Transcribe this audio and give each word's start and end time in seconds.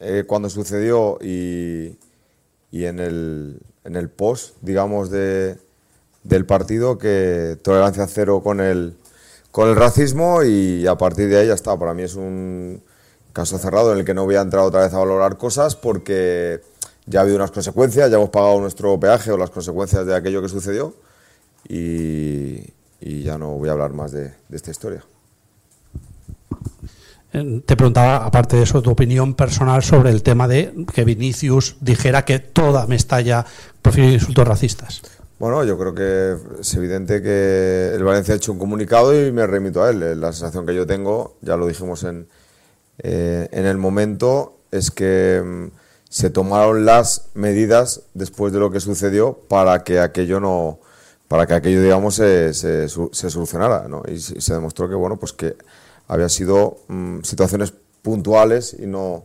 eh, 0.00 0.24
cuando 0.26 0.50
sucedió 0.50 1.18
y, 1.22 1.98
y 2.70 2.84
en, 2.84 2.98
el, 2.98 3.60
en 3.84 3.96
el 3.96 4.10
post, 4.10 4.56
digamos, 4.60 5.10
de, 5.10 5.56
del 6.22 6.44
partido, 6.46 6.98
que 6.98 7.58
tolerancia 7.62 8.06
cero 8.06 8.42
con 8.42 8.60
el, 8.60 8.96
con 9.50 9.68
el 9.68 9.76
racismo 9.76 10.42
y 10.42 10.86
a 10.86 10.96
partir 10.96 11.28
de 11.28 11.38
ahí 11.38 11.48
ya 11.48 11.54
está. 11.54 11.78
Para 11.78 11.94
mí 11.94 12.02
es 12.02 12.14
un 12.14 12.82
caso 13.32 13.58
cerrado 13.58 13.92
en 13.92 14.00
el 14.00 14.04
que 14.04 14.14
no 14.14 14.24
voy 14.24 14.36
a 14.36 14.42
entrar 14.42 14.64
otra 14.64 14.82
vez 14.82 14.92
a 14.92 14.98
valorar 14.98 15.38
cosas 15.38 15.76
porque 15.76 16.60
ya 17.06 17.20
ha 17.20 17.22
habido 17.22 17.36
unas 17.36 17.50
consecuencias, 17.50 18.10
ya 18.10 18.16
hemos 18.16 18.30
pagado 18.30 18.60
nuestro 18.60 18.98
peaje 19.00 19.30
o 19.30 19.36
las 19.36 19.50
consecuencias 19.50 20.06
de 20.06 20.14
aquello 20.14 20.42
que 20.42 20.48
sucedió 20.48 20.94
y, 21.68 22.74
ya 23.00 23.38
no 23.38 23.52
voy 23.52 23.68
a 23.68 23.72
hablar 23.72 23.92
más 23.92 24.12
de 24.12 24.34
esta 24.50 24.70
historia. 24.70 25.04
Eh, 27.32 27.62
te 27.64 27.76
preguntaba, 27.76 28.24
aparte 28.24 28.56
de 28.56 28.62
eso, 28.62 28.82
tu 28.82 28.90
opinión 28.90 29.34
personal 29.34 29.82
sobre 29.82 30.10
el 30.10 30.22
tema 30.22 30.48
de 30.48 30.72
que 30.94 31.04
Vinicius 31.04 31.76
dijera 31.80 32.24
que 32.24 32.38
toda 32.38 32.86
Mestalla 32.86 33.44
profiere 33.82 34.12
insultos 34.12 34.46
racistas. 34.46 35.02
Bueno, 35.38 35.64
yo 35.64 35.78
creo 35.78 35.94
que 35.94 36.60
es 36.60 36.74
evidente 36.74 37.20
que 37.20 37.92
el 37.94 38.02
Valencia 38.02 38.32
ha 38.32 38.36
hecho 38.38 38.52
un 38.52 38.58
comunicado 38.58 39.14
y 39.14 39.30
me 39.32 39.46
remito 39.46 39.82
a 39.82 39.90
él. 39.90 40.18
La 40.18 40.32
sensación 40.32 40.64
que 40.64 40.74
yo 40.74 40.86
tengo, 40.86 41.36
ya 41.42 41.56
lo 41.56 41.66
dijimos 41.66 42.04
en, 42.04 42.26
eh, 42.98 43.48
en 43.52 43.66
el 43.66 43.76
momento, 43.76 44.56
es 44.70 44.90
que 44.90 45.42
mm, 45.44 45.76
se 46.08 46.30
tomaron 46.30 46.86
las 46.86 47.28
medidas 47.34 48.02
después 48.14 48.52
de 48.54 48.60
lo 48.60 48.70
que 48.70 48.80
sucedió 48.80 49.38
para 49.48 49.84
que 49.84 50.00
aquello 50.00 50.40
no, 50.40 50.80
para 51.28 51.46
que 51.46 51.52
aquello, 51.52 51.82
digamos, 51.82 52.14
se, 52.14 52.54
se, 52.54 52.88
se 52.88 53.30
solucionara, 53.30 53.88
¿no? 53.88 54.02
Y 54.08 54.18
se 54.18 54.54
demostró 54.54 54.88
que, 54.88 54.94
bueno, 54.94 55.18
pues 55.18 55.34
que 55.34 55.56
había 56.08 56.28
sido 56.28 56.78
mm, 56.88 57.22
situaciones 57.22 57.72
puntuales 58.02 58.76
y 58.78 58.86
no, 58.86 59.24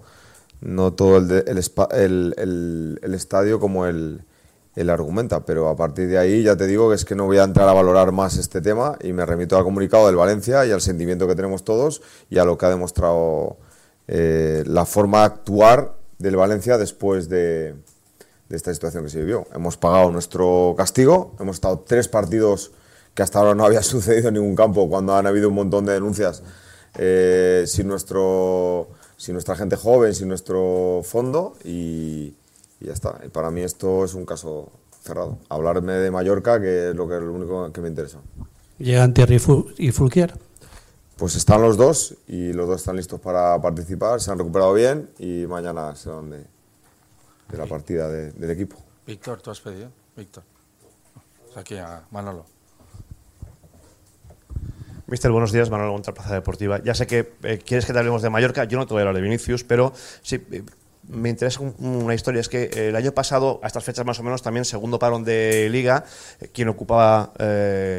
no 0.61 0.93
todo 0.93 1.17
el, 1.17 1.31
el, 1.31 2.33
el, 2.37 2.99
el, 3.01 3.13
estadio 3.13 3.59
como 3.59 3.85
el, 3.85 4.23
argumenta. 4.89 5.45
Pero 5.45 5.69
a 5.69 5.75
partir 5.75 6.07
de 6.07 6.17
ahí 6.17 6.43
ya 6.43 6.55
te 6.55 6.67
digo 6.67 6.89
que 6.89 6.95
es 6.95 7.05
que 7.05 7.15
no 7.15 7.25
voy 7.25 7.37
a 7.37 7.43
entrar 7.43 7.67
a 7.69 7.73
valorar 7.73 8.11
más 8.11 8.37
este 8.37 8.61
tema 8.61 8.97
y 9.01 9.13
me 9.13 9.25
remito 9.25 9.57
al 9.57 9.63
comunicado 9.63 10.07
del 10.07 10.15
Valencia 10.15 10.65
y 10.65 10.71
al 10.71 10.81
sentimiento 10.81 11.27
que 11.27 11.35
tenemos 11.35 11.63
todos 11.63 12.01
y 12.29 12.39
a 12.39 12.45
lo 12.45 12.57
que 12.57 12.65
ha 12.65 12.69
demostrado 12.69 13.57
eh, 14.07 14.63
la 14.65 14.85
forma 14.85 15.19
de 15.19 15.25
actuar 15.25 15.95
del 16.17 16.35
Valencia 16.35 16.77
después 16.77 17.29
de, 17.29 17.75
de 18.49 18.55
esta 18.55 18.73
situación 18.73 19.03
que 19.03 19.09
se 19.09 19.19
vivió. 19.19 19.45
Hemos 19.53 19.77
pagado 19.77 20.11
nuestro 20.11 20.73
castigo, 20.77 21.35
hemos 21.39 21.57
estado 21.57 21.83
tres 21.85 22.07
partidos 22.07 22.71
que 23.13 23.23
hasta 23.23 23.39
ahora 23.39 23.55
no 23.55 23.65
había 23.65 23.83
sucedido 23.83 24.29
en 24.29 24.35
ningún 24.35 24.55
campo 24.55 24.89
cuando 24.89 25.15
han 25.15 25.27
habido 25.27 25.49
un 25.49 25.55
montón 25.55 25.85
de 25.85 25.93
denuncias 25.93 26.41
eh, 26.95 27.63
sin, 27.67 27.87
nuestro, 27.87 28.87
sin 29.17 29.33
nuestra 29.33 29.55
gente 29.55 29.75
joven, 29.75 30.13
sin 30.13 30.27
nuestro 30.27 31.01
fondo 31.03 31.55
y, 31.63 32.35
y, 32.79 32.85
ya 32.85 32.93
está. 32.93 33.19
Y 33.25 33.29
para 33.29 33.51
mí 33.51 33.61
esto 33.61 34.05
es 34.05 34.13
un 34.13 34.25
caso 34.25 34.71
cerrado. 35.01 35.37
Hablarme 35.49 35.93
de 35.93 36.11
Mallorca, 36.11 36.59
que 36.59 36.89
es 36.89 36.95
lo, 36.95 37.07
que, 37.07 37.15
lo 37.15 37.33
único 37.33 37.71
que 37.71 37.81
me 37.81 37.87
interesa. 37.87 38.19
¿Llegan 38.77 39.13
Thierry 39.13 39.41
y 39.77 39.91
Fulquier? 39.91 40.33
Pues 41.17 41.35
están 41.35 41.61
los 41.61 41.77
dos 41.77 42.15
y 42.27 42.51
los 42.53 42.67
dos 42.67 42.81
están 42.81 42.95
listos 42.95 43.19
para 43.19 43.61
participar, 43.61 44.19
se 44.19 44.31
han 44.31 44.39
recuperado 44.39 44.73
bien 44.73 45.09
y 45.19 45.45
mañana 45.47 45.95
se 45.95 46.09
van 46.09 46.31
de, 46.31 46.39
de 46.39 47.57
la 47.57 47.67
partida 47.67 48.09
de, 48.09 48.31
del 48.31 48.49
equipo. 48.49 48.77
Víctor, 49.05 49.39
¿tú 49.41 49.51
has 49.51 49.61
pedido? 49.61 49.89
Víctor. 50.15 50.43
Aquí 51.55 51.77
a 51.77 52.03
Manolo. 52.11 52.45
Mister, 55.11 55.29
buenos 55.29 55.51
días, 55.51 55.69
Manuel 55.69 55.91
González 55.91 56.15
Plaza 56.15 56.33
Deportiva. 56.35 56.81
Ya 56.85 56.95
sé 56.95 57.05
que 57.05 57.33
eh, 57.43 57.59
quieres 57.65 57.85
que 57.85 57.91
te 57.91 57.99
hablemos 57.99 58.21
de 58.21 58.29
Mallorca, 58.29 58.63
yo 58.63 58.77
no 58.77 58.87
te 58.87 58.93
voy 58.93 58.99
a 58.99 59.01
hablar 59.01 59.15
de 59.15 59.21
Vinicius, 59.21 59.65
pero 59.65 59.91
sí, 60.21 60.41
eh, 60.53 60.63
me 61.09 61.27
interesa 61.27 61.59
un, 61.59 61.75
una 61.79 62.15
historia. 62.15 62.39
Es 62.39 62.47
que 62.47 62.63
eh, 62.63 62.87
el 62.87 62.95
año 62.95 63.11
pasado, 63.11 63.59
a 63.61 63.67
estas 63.67 63.83
fechas 63.83 64.05
más 64.05 64.21
o 64.21 64.23
menos, 64.23 64.41
también 64.41 64.63
segundo 64.63 64.99
parón 64.99 65.25
de 65.25 65.67
Liga, 65.69 66.05
quien 66.53 66.69
ocupaba 66.69 67.33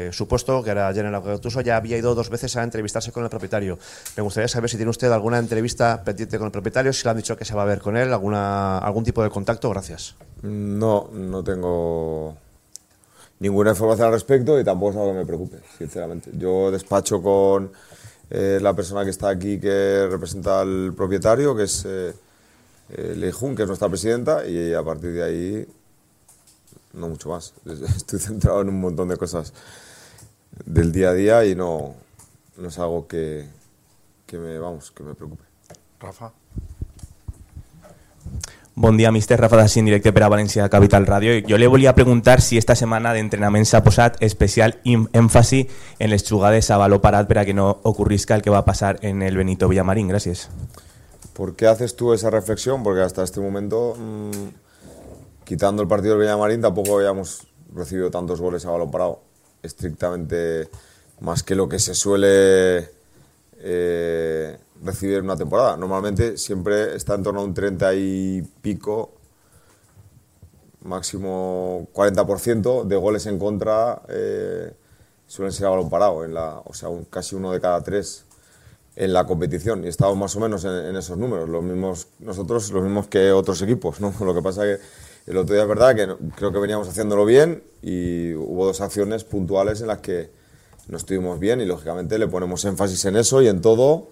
su 0.09 0.27
puesto, 0.27 0.63
que 0.63 0.71
era 0.71 0.91
General 0.91 1.21
Gattuso, 1.21 1.61
ya 1.61 1.77
había 1.77 1.99
ido 1.99 2.15
dos 2.15 2.31
veces 2.31 2.57
a 2.57 2.63
entrevistarse 2.63 3.11
con 3.11 3.23
el 3.23 3.29
propietario. 3.29 3.77
Me 4.17 4.23
gustaría 4.23 4.47
saber 4.47 4.71
si 4.71 4.77
tiene 4.77 4.89
usted 4.89 5.11
alguna 5.11 5.37
entrevista 5.37 6.03
pendiente 6.03 6.39
con 6.39 6.47
el 6.47 6.51
propietario, 6.51 6.91
si 6.93 7.03
le 7.03 7.11
han 7.11 7.17
dicho 7.17 7.37
que 7.37 7.45
se 7.45 7.53
va 7.53 7.61
a 7.61 7.65
ver 7.65 7.79
con 7.79 7.95
él, 7.95 8.11
alguna, 8.11 8.79
algún 8.79 9.03
tipo 9.03 9.21
de 9.21 9.29
contacto. 9.29 9.69
Gracias. 9.69 10.15
No, 10.41 11.11
no 11.13 11.43
tengo 11.43 12.37
ninguna 13.43 13.71
información 13.71 14.07
al 14.07 14.13
respecto 14.13 14.57
y 14.57 14.63
tampoco 14.63 14.91
es 14.91 14.97
algo 14.97 15.11
que 15.11 15.17
me 15.17 15.25
preocupe, 15.25 15.57
sinceramente. 15.77 16.31
Yo 16.33 16.71
despacho 16.71 17.21
con 17.21 17.73
eh, 18.29 18.57
la 18.61 18.73
persona 18.73 19.03
que 19.03 19.09
está 19.09 19.27
aquí 19.27 19.59
que 19.59 20.07
representa 20.09 20.61
al 20.61 20.93
propietario, 20.95 21.53
que 21.53 21.63
es 21.63 21.83
eh, 21.85 22.13
eh, 22.89 23.13
Leijun, 23.17 23.53
que 23.53 23.63
es 23.63 23.67
nuestra 23.67 23.89
presidenta, 23.89 24.47
y 24.47 24.73
a 24.73 24.81
partir 24.81 25.11
de 25.11 25.23
ahí 25.23 25.67
no 26.93 27.09
mucho 27.09 27.29
más. 27.29 27.53
Estoy 27.97 28.19
centrado 28.19 28.61
en 28.61 28.69
un 28.69 28.79
montón 28.79 29.09
de 29.09 29.17
cosas 29.17 29.51
del 30.65 30.93
día 30.93 31.09
a 31.09 31.13
día 31.13 31.45
y 31.45 31.53
no, 31.53 31.95
no 32.55 32.67
es 32.69 32.79
algo 32.79 33.07
que, 33.09 33.45
que 34.25 34.37
me, 34.37 34.57
vamos, 34.57 34.91
que 34.91 35.03
me 35.03 35.15
preocupe. 35.15 35.43
Rafa. 35.99 36.31
Bon 38.83 38.97
dia, 38.97 39.13
mister 39.13 39.39
Rafa 39.39 39.55
Dassi, 39.55 39.79
en 39.79 39.85
directe 39.87 40.11
per 40.11 40.25
a 40.25 40.27
València 40.27 40.65
Capital 40.67 41.05
Ràdio. 41.07 41.37
Jo 41.47 41.55
li 41.55 41.69
volia 41.71 41.93
preguntar 41.95 42.41
si 42.43 42.57
esta 42.59 42.75
setmana 42.75 43.13
d'entrenament 43.15 43.63
s'ha 43.63 43.79
posat 43.79 44.17
especial 44.27 44.73
èmfasi 44.83 45.61
en 46.03 46.11
les 46.11 46.25
jugades 46.27 46.67
a 46.67 46.81
baló 46.81 46.97
parat 46.99 47.29
per 47.29 47.37
a 47.39 47.45
que 47.47 47.55
no 47.55 47.69
ocurrisca 47.87 48.35
el 48.35 48.41
que 48.43 48.51
va 48.51 48.65
passar 48.67 48.97
en 48.99 49.21
el 49.23 49.37
Benito 49.39 49.69
Villamarín. 49.71 50.09
Gràcies. 50.11 50.49
¿Por 51.31 51.55
qué 51.55 51.67
haces 51.67 51.95
tú 51.95 52.11
esa 52.11 52.29
reflexión? 52.29 52.83
Porque 52.83 52.99
hasta 52.99 53.23
este 53.23 53.39
momento, 53.39 53.95
mmm, 53.95 54.51
quitando 55.45 55.81
el 55.81 55.87
partido 55.87 56.15
del 56.15 56.27
Villamarín, 56.27 56.59
tampoco 56.59 56.97
habíamos 56.97 57.47
recibido 57.73 58.11
tantos 58.11 58.41
goles 58.41 58.65
a 58.65 58.71
balón 58.71 58.91
parado. 58.91 59.21
Estrictamente 59.61 60.67
más 61.21 61.41
que 61.41 61.55
lo 61.55 61.69
que 61.69 61.79
se 61.79 61.95
suele 61.95 62.89
eh, 63.59 64.57
recibir 64.83 65.17
en 65.17 65.25
una 65.25 65.37
temporada. 65.37 65.77
Normalmente 65.77 66.37
siempre 66.37 66.95
está 66.95 67.15
en 67.15 67.23
torno 67.23 67.41
a 67.41 67.43
un 67.43 67.53
30 67.53 67.93
y 67.95 68.41
pico, 68.61 69.13
máximo 70.81 71.87
40% 71.93 72.83
de 72.83 72.95
goles 72.95 73.25
en 73.25 73.39
contra 73.39 74.01
eh, 74.09 74.73
suelen 75.27 75.51
ser 75.51 75.67
a 75.67 75.69
balón 75.69 75.89
parado, 75.89 76.25
en 76.25 76.33
la, 76.33 76.61
o 76.65 76.73
sea, 76.73 76.89
un, 76.89 77.05
casi 77.05 77.35
uno 77.35 77.51
de 77.51 77.61
cada 77.61 77.81
tres 77.81 78.25
en 78.95 79.13
la 79.13 79.25
competición 79.25 79.83
y 79.83 79.87
estamos 79.87 80.15
más 80.17 80.35
o 80.35 80.39
menos 80.39 80.63
en, 80.65 80.71
en, 80.71 80.95
esos 80.95 81.17
números, 81.17 81.49
los 81.49 81.63
mismos 81.63 82.07
nosotros, 82.19 82.69
los 82.71 82.83
mismos 82.83 83.07
que 83.07 83.31
otros 83.31 83.61
equipos. 83.61 83.99
¿no? 83.99 84.13
Lo 84.19 84.35
que 84.35 84.41
pasa 84.41 84.63
que 84.63 84.79
el 85.25 85.37
otro 85.37 85.55
día 85.55 85.63
es 85.63 85.69
verdad 85.69 85.95
que 85.95 86.05
no, 86.05 86.17
creo 86.35 86.51
que 86.51 86.59
veníamos 86.59 86.87
haciéndolo 86.87 87.25
bien 87.25 87.63
y 87.81 88.33
hubo 88.33 88.65
dos 88.65 88.81
acciones 88.81 89.23
puntuales 89.23 89.81
en 89.81 89.87
las 89.87 89.99
que 89.99 90.29
no 90.87 90.97
estuvimos 90.97 91.39
bien 91.39 91.61
y 91.61 91.65
lógicamente 91.65 92.17
le 92.17 92.27
ponemos 92.27 92.65
énfasis 92.65 93.05
en 93.05 93.15
eso 93.15 93.41
y 93.41 93.47
en 93.47 93.61
todo, 93.61 94.09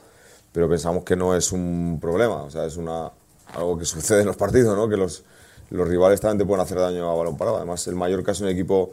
pero 0.52 0.70
pensamos 0.70 1.04
que 1.04 1.16
no 1.16 1.36
es 1.36 1.52
un 1.52 2.00
problema, 2.02 2.44
o 2.44 2.52
sea, 2.52 2.66
es 2.66 2.78
una, 2.78 3.12
algo 3.54 3.78
que 3.78 3.86
sucede 3.86 4.22
en 4.22 4.28
los 4.28 4.38
partidos, 4.38 4.76
¿no? 4.76 4.90
que 4.90 4.98
los, 4.98 5.24
los 5.70 5.88
rivales 5.88 6.20
también 6.22 6.40
te 6.40 6.46
pueden 6.46 6.62
hacer 6.62 6.80
daño 6.80 7.10
a 7.10 7.16
balón 7.16 7.38
parado. 7.38 7.58
Además, 7.58 7.86
el 7.88 7.96
Mallorca 7.96 8.32
es 8.32 8.42
un 8.42 8.50
equipo 8.50 8.92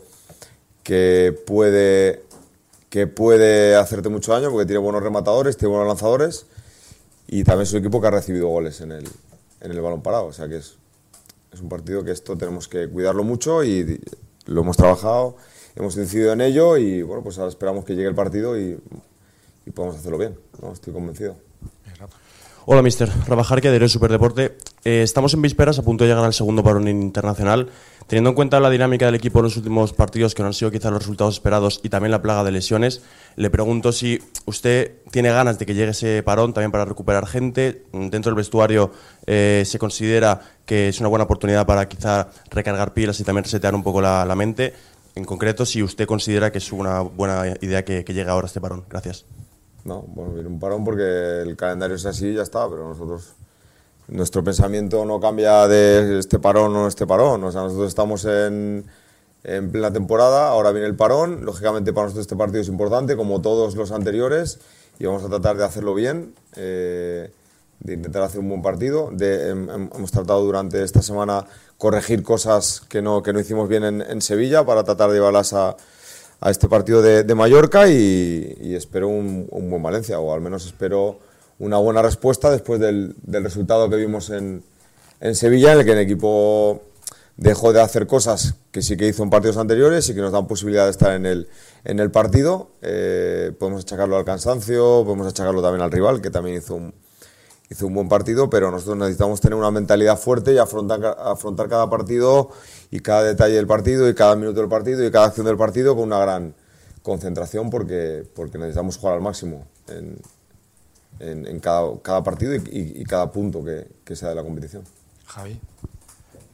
que 0.82 1.36
puede, 1.46 2.24
que 2.88 3.06
puede 3.06 3.76
hacerte 3.76 4.08
mucho 4.08 4.32
daño 4.32 4.50
porque 4.50 4.66
tiene 4.66 4.78
buenos 4.78 5.02
rematadores, 5.02 5.56
tiene 5.56 5.70
buenos 5.70 5.88
lanzadores 5.88 6.46
y 7.26 7.44
también 7.44 7.64
es 7.64 7.72
un 7.72 7.80
equipo 7.80 8.00
que 8.00 8.06
ha 8.06 8.12
recibido 8.12 8.48
goles 8.48 8.80
en 8.80 8.92
el, 8.92 9.08
en 9.60 9.70
el 9.70 9.80
balón 9.80 10.02
parado. 10.02 10.26
O 10.26 10.32
sea 10.32 10.48
que 10.48 10.56
es, 10.56 10.76
es 11.52 11.60
un 11.60 11.69
partido 11.69 12.04
que 12.04 12.12
esto 12.12 12.36
tenemos 12.36 12.69
que 12.69 12.88
cuidarlo 12.88 13.25
mucho 13.25 13.64
y 13.64 14.00
lo 14.46 14.62
hemos 14.62 14.76
trabajado 14.76 15.36
hemos 15.78 15.96
incidido 15.96 16.32
en 16.32 16.40
ello 16.40 16.76
y 16.76 17.02
bueno, 17.02 17.22
pues 17.22 17.38
ahora 17.38 17.50
esperamos 17.50 17.84
que 17.84 17.94
llegue 17.94 18.08
el 18.08 18.14
partido 18.14 18.58
y, 18.58 18.78
y 19.64 19.70
podamos 19.70 19.96
hacerlo 19.96 20.19
bien, 20.19 20.36
¿no? 20.60 20.72
estoy 20.72 20.92
convencido. 20.92 21.36
Hola, 22.66 22.82
mister. 22.82 23.10
Rabajar, 23.26 23.62
que 23.62 23.70
de 23.70 23.88
Superdeporte. 23.88 24.58
Eh, 24.84 25.02
estamos 25.02 25.32
en 25.32 25.40
vísperas, 25.40 25.78
a 25.78 25.82
punto 25.82 26.05
de 26.05 26.10
llegar 26.10 26.25
al 26.25 26.34
segundo 26.34 26.62
parón 26.62 26.87
internacional. 26.87 27.70
Teniendo 28.06 28.31
en 28.31 28.37
cuenta 28.37 28.60
la 28.60 28.69
dinámica 28.69 29.06
del 29.06 29.14
equipo 29.14 29.38
en 29.38 29.44
los 29.44 29.56
últimos 29.56 29.94
partidos, 29.94 30.34
que 30.34 30.43
no 30.43 30.49
han 30.49 30.55
sido 30.55 30.70
quizás 30.70 30.93
los 30.93 31.00
resultados 31.00 31.34
esperados, 31.34 31.81
y 31.82 31.88
también 31.88 32.10
la 32.10 32.20
plaga 32.20 32.44
de 32.44 32.52
lesiones, 32.52 33.02
le 33.37 33.49
pregunto 33.49 33.93
si 33.93 34.22
usted 34.44 34.96
tiene 35.10 35.31
ganas 35.31 35.58
de 35.58 35.64
que 35.64 35.75
llegue 35.75 35.93
ese 35.93 36.22
parón 36.22 36.52
también 36.52 36.70
para 36.70 36.84
recuperar 36.84 37.26
gente. 37.26 37.84
Dentro 37.93 38.31
del 38.31 38.34
vestuario 38.34 38.93
eh, 39.26 39.62
se 39.64 39.78
considera 39.78 40.40
que 40.66 40.88
es 40.88 41.00
una 41.00 41.08
buena 41.08 41.25
oportunidad 41.25 41.66
para 41.66 41.88
quizá 41.88 42.28
recargar 42.50 42.93
pilas 42.93 43.19
y 43.20 43.25
también 43.25 43.44
resetear 43.44 43.75
un 43.75 43.82
poco 43.82 44.02
la, 44.02 44.25
la 44.26 44.34
mente. 44.34 44.75
En 45.14 45.25
concreto, 45.25 45.64
si 45.64 45.82
usted 45.82 46.06
considera 46.06 46.52
que 46.52 46.58
es 46.58 46.70
una 46.70 47.00
buena 47.00 47.44
idea 47.62 47.84
que, 47.84 48.04
que 48.04 48.12
llegue 48.12 48.31
ahora 48.31 48.46
este 48.46 48.61
parón. 48.61 48.84
Gracias. 48.90 49.25
No, 49.84 50.02
bueno, 50.02 50.32
viene 50.34 50.48
un 50.48 50.60
parón 50.60 50.84
porque 50.84 51.40
el 51.42 51.56
calendario 51.56 51.96
es 51.96 52.04
así 52.06 52.28
y 52.28 52.34
ya 52.34 52.42
está, 52.42 52.69
pero 52.69 52.88
nosotros, 52.88 53.32
nuestro 54.08 54.44
pensamiento 54.44 55.04
no 55.04 55.20
cambia 55.20 55.66
de 55.66 56.19
este 56.19 56.38
parón 56.38 56.75
o 56.76 56.88
este 56.88 57.06
parón. 57.06 57.42
O 57.44 57.52
sea, 57.52 57.62
nosotros 57.62 57.88
estamos 57.88 58.25
en, 58.25 58.84
en 59.44 59.70
plena 59.70 59.92
temporada, 59.92 60.48
ahora 60.48 60.72
viene 60.72 60.86
el 60.88 60.96
parón. 60.96 61.44
Lógicamente, 61.44 61.92
para 61.92 62.04
nosotros 62.06 62.22
este 62.25 62.36
partido 62.36 62.60
es 62.60 62.69
importante, 62.69 63.16
como 63.16 63.40
todos 63.40 63.76
los 63.76 63.92
anteriores, 63.92 64.58
y 64.98 65.06
vamos 65.06 65.25
a 65.25 65.28
tratar 65.28 65.56
de 65.56 65.64
hacerlo 65.64 65.94
bien. 65.94 66.34
Eh, 66.56 67.30
de 67.80 67.94
intentar 67.94 68.22
hacer 68.22 68.40
un 68.40 68.48
buen 68.48 68.60
partido. 68.60 69.10
De, 69.12 69.54
hem- 69.54 69.69
hem- 69.70 69.90
hemos 69.94 70.10
tratado 70.10 70.42
durante 70.42 70.82
esta 70.82 71.00
semana 71.00 71.46
corregir 71.76 72.25
cosas 72.25 72.80
que 72.88 73.02
no, 73.02 73.22
que 73.22 73.32
no 73.32 73.38
hicimos 73.38 73.69
bien 73.69 73.84
en, 73.84 74.02
en 74.02 74.20
Sevilla 74.20 74.66
para 74.66 74.82
tratar 74.82 75.10
de 75.10 75.14
llevarlas 75.19 75.52
a, 75.52 75.76
a 76.40 76.50
este 76.50 76.69
partido 76.69 77.02
de, 77.02 77.35
Mallorca 77.35 77.88
y, 77.88 78.75
espero 78.75 79.08
un, 79.08 79.49
buen 79.50 79.82
Valencia, 79.82 80.20
o 80.20 80.32
al 80.32 80.40
menos 80.40 80.67
espero 80.67 81.19
una 81.58 81.79
buena 81.79 82.02
respuesta 82.02 82.50
después 82.50 82.81
del, 82.81 83.14
resultado 83.26 83.90
que 83.90 83.96
vimos 83.96 84.31
en, 84.31 84.62
en 85.20 85.35
Sevilla, 85.35 85.73
en 85.73 85.81
el 85.81 85.85
que 85.85 85.93
el 85.93 85.99
equipo 85.99 86.82
dejó 87.37 87.73
de 87.73 87.81
hacer 87.81 88.06
cosas 88.06 88.55
que 88.73 88.82
sí 88.82 88.96
que 88.96 89.06
hizo 89.06 89.23
en 89.23 89.31
partidos 89.31 89.56
anteriores 89.56 90.08
y 90.08 90.14
que 90.14 90.20
nos 90.20 90.32
dan 90.32 90.46
posibilidad 90.46 90.85
de 90.85 90.90
estar 90.90 91.12
en 91.14 91.25
el, 91.25 91.49
en 91.85 92.00
el 92.00 92.11
partido. 92.11 92.70
Eh, 92.82 93.52
podemos 93.58 93.82
achacarlo 93.82 94.17
al 94.17 94.25
cansancio, 94.25 95.02
podemos 95.05 95.26
achacarlo 95.26 95.62
también 95.62 95.82
al 95.82 95.90
rival, 95.90 96.20
que 96.20 96.31
también 96.31 96.56
hizo 96.56 96.75
un, 96.75 96.94
hizo 97.70 97.87
un 97.87 97.94
buen 97.94 98.09
partido, 98.09 98.49
pero 98.49 98.70
nosotros 98.70 98.97
necesitamos 98.97 99.41
tener 99.41 99.59
una 99.59 99.70
mentalidad 99.70 100.19
fuerte 100.19 100.53
y 100.55 100.59
afrontar, 100.59 101.17
afrontar 101.19 101.69
cada 101.69 101.88
partido 101.91 102.50
y 102.91 103.00
cada 103.00 103.23
detalle 103.25 103.55
del 103.56 103.67
partido 103.67 104.09
y 104.09 104.15
cada 104.15 104.37
minuto 104.37 104.61
del 104.61 104.69
partido 104.70 105.06
y 105.06 105.11
cada 105.11 105.26
acción 105.26 105.47
del 105.47 105.56
partido 105.56 105.94
con 105.94 106.05
una 106.05 106.19
gran 106.19 106.55
concentración 107.03 107.70
porque, 107.70 108.25
porque 108.35 108.59
necesitamos 108.59 108.97
jugar 108.97 109.17
al 109.17 109.20
máximo 109.20 109.67
en, 109.88 110.17
en, 111.20 111.47
en 111.47 111.61
cada, 111.61 111.91
cada 112.03 112.23
partido 112.23 112.55
y, 112.55 112.59
y- 112.59 112.93
y 113.03 113.05
cada 113.05 113.31
punto 113.31 113.65
que, 113.65 113.87
que 114.05 114.17
sea 114.17 114.31
de 114.31 114.35
la 114.35 114.43
competición. 114.43 114.82
Javi. 115.26 115.61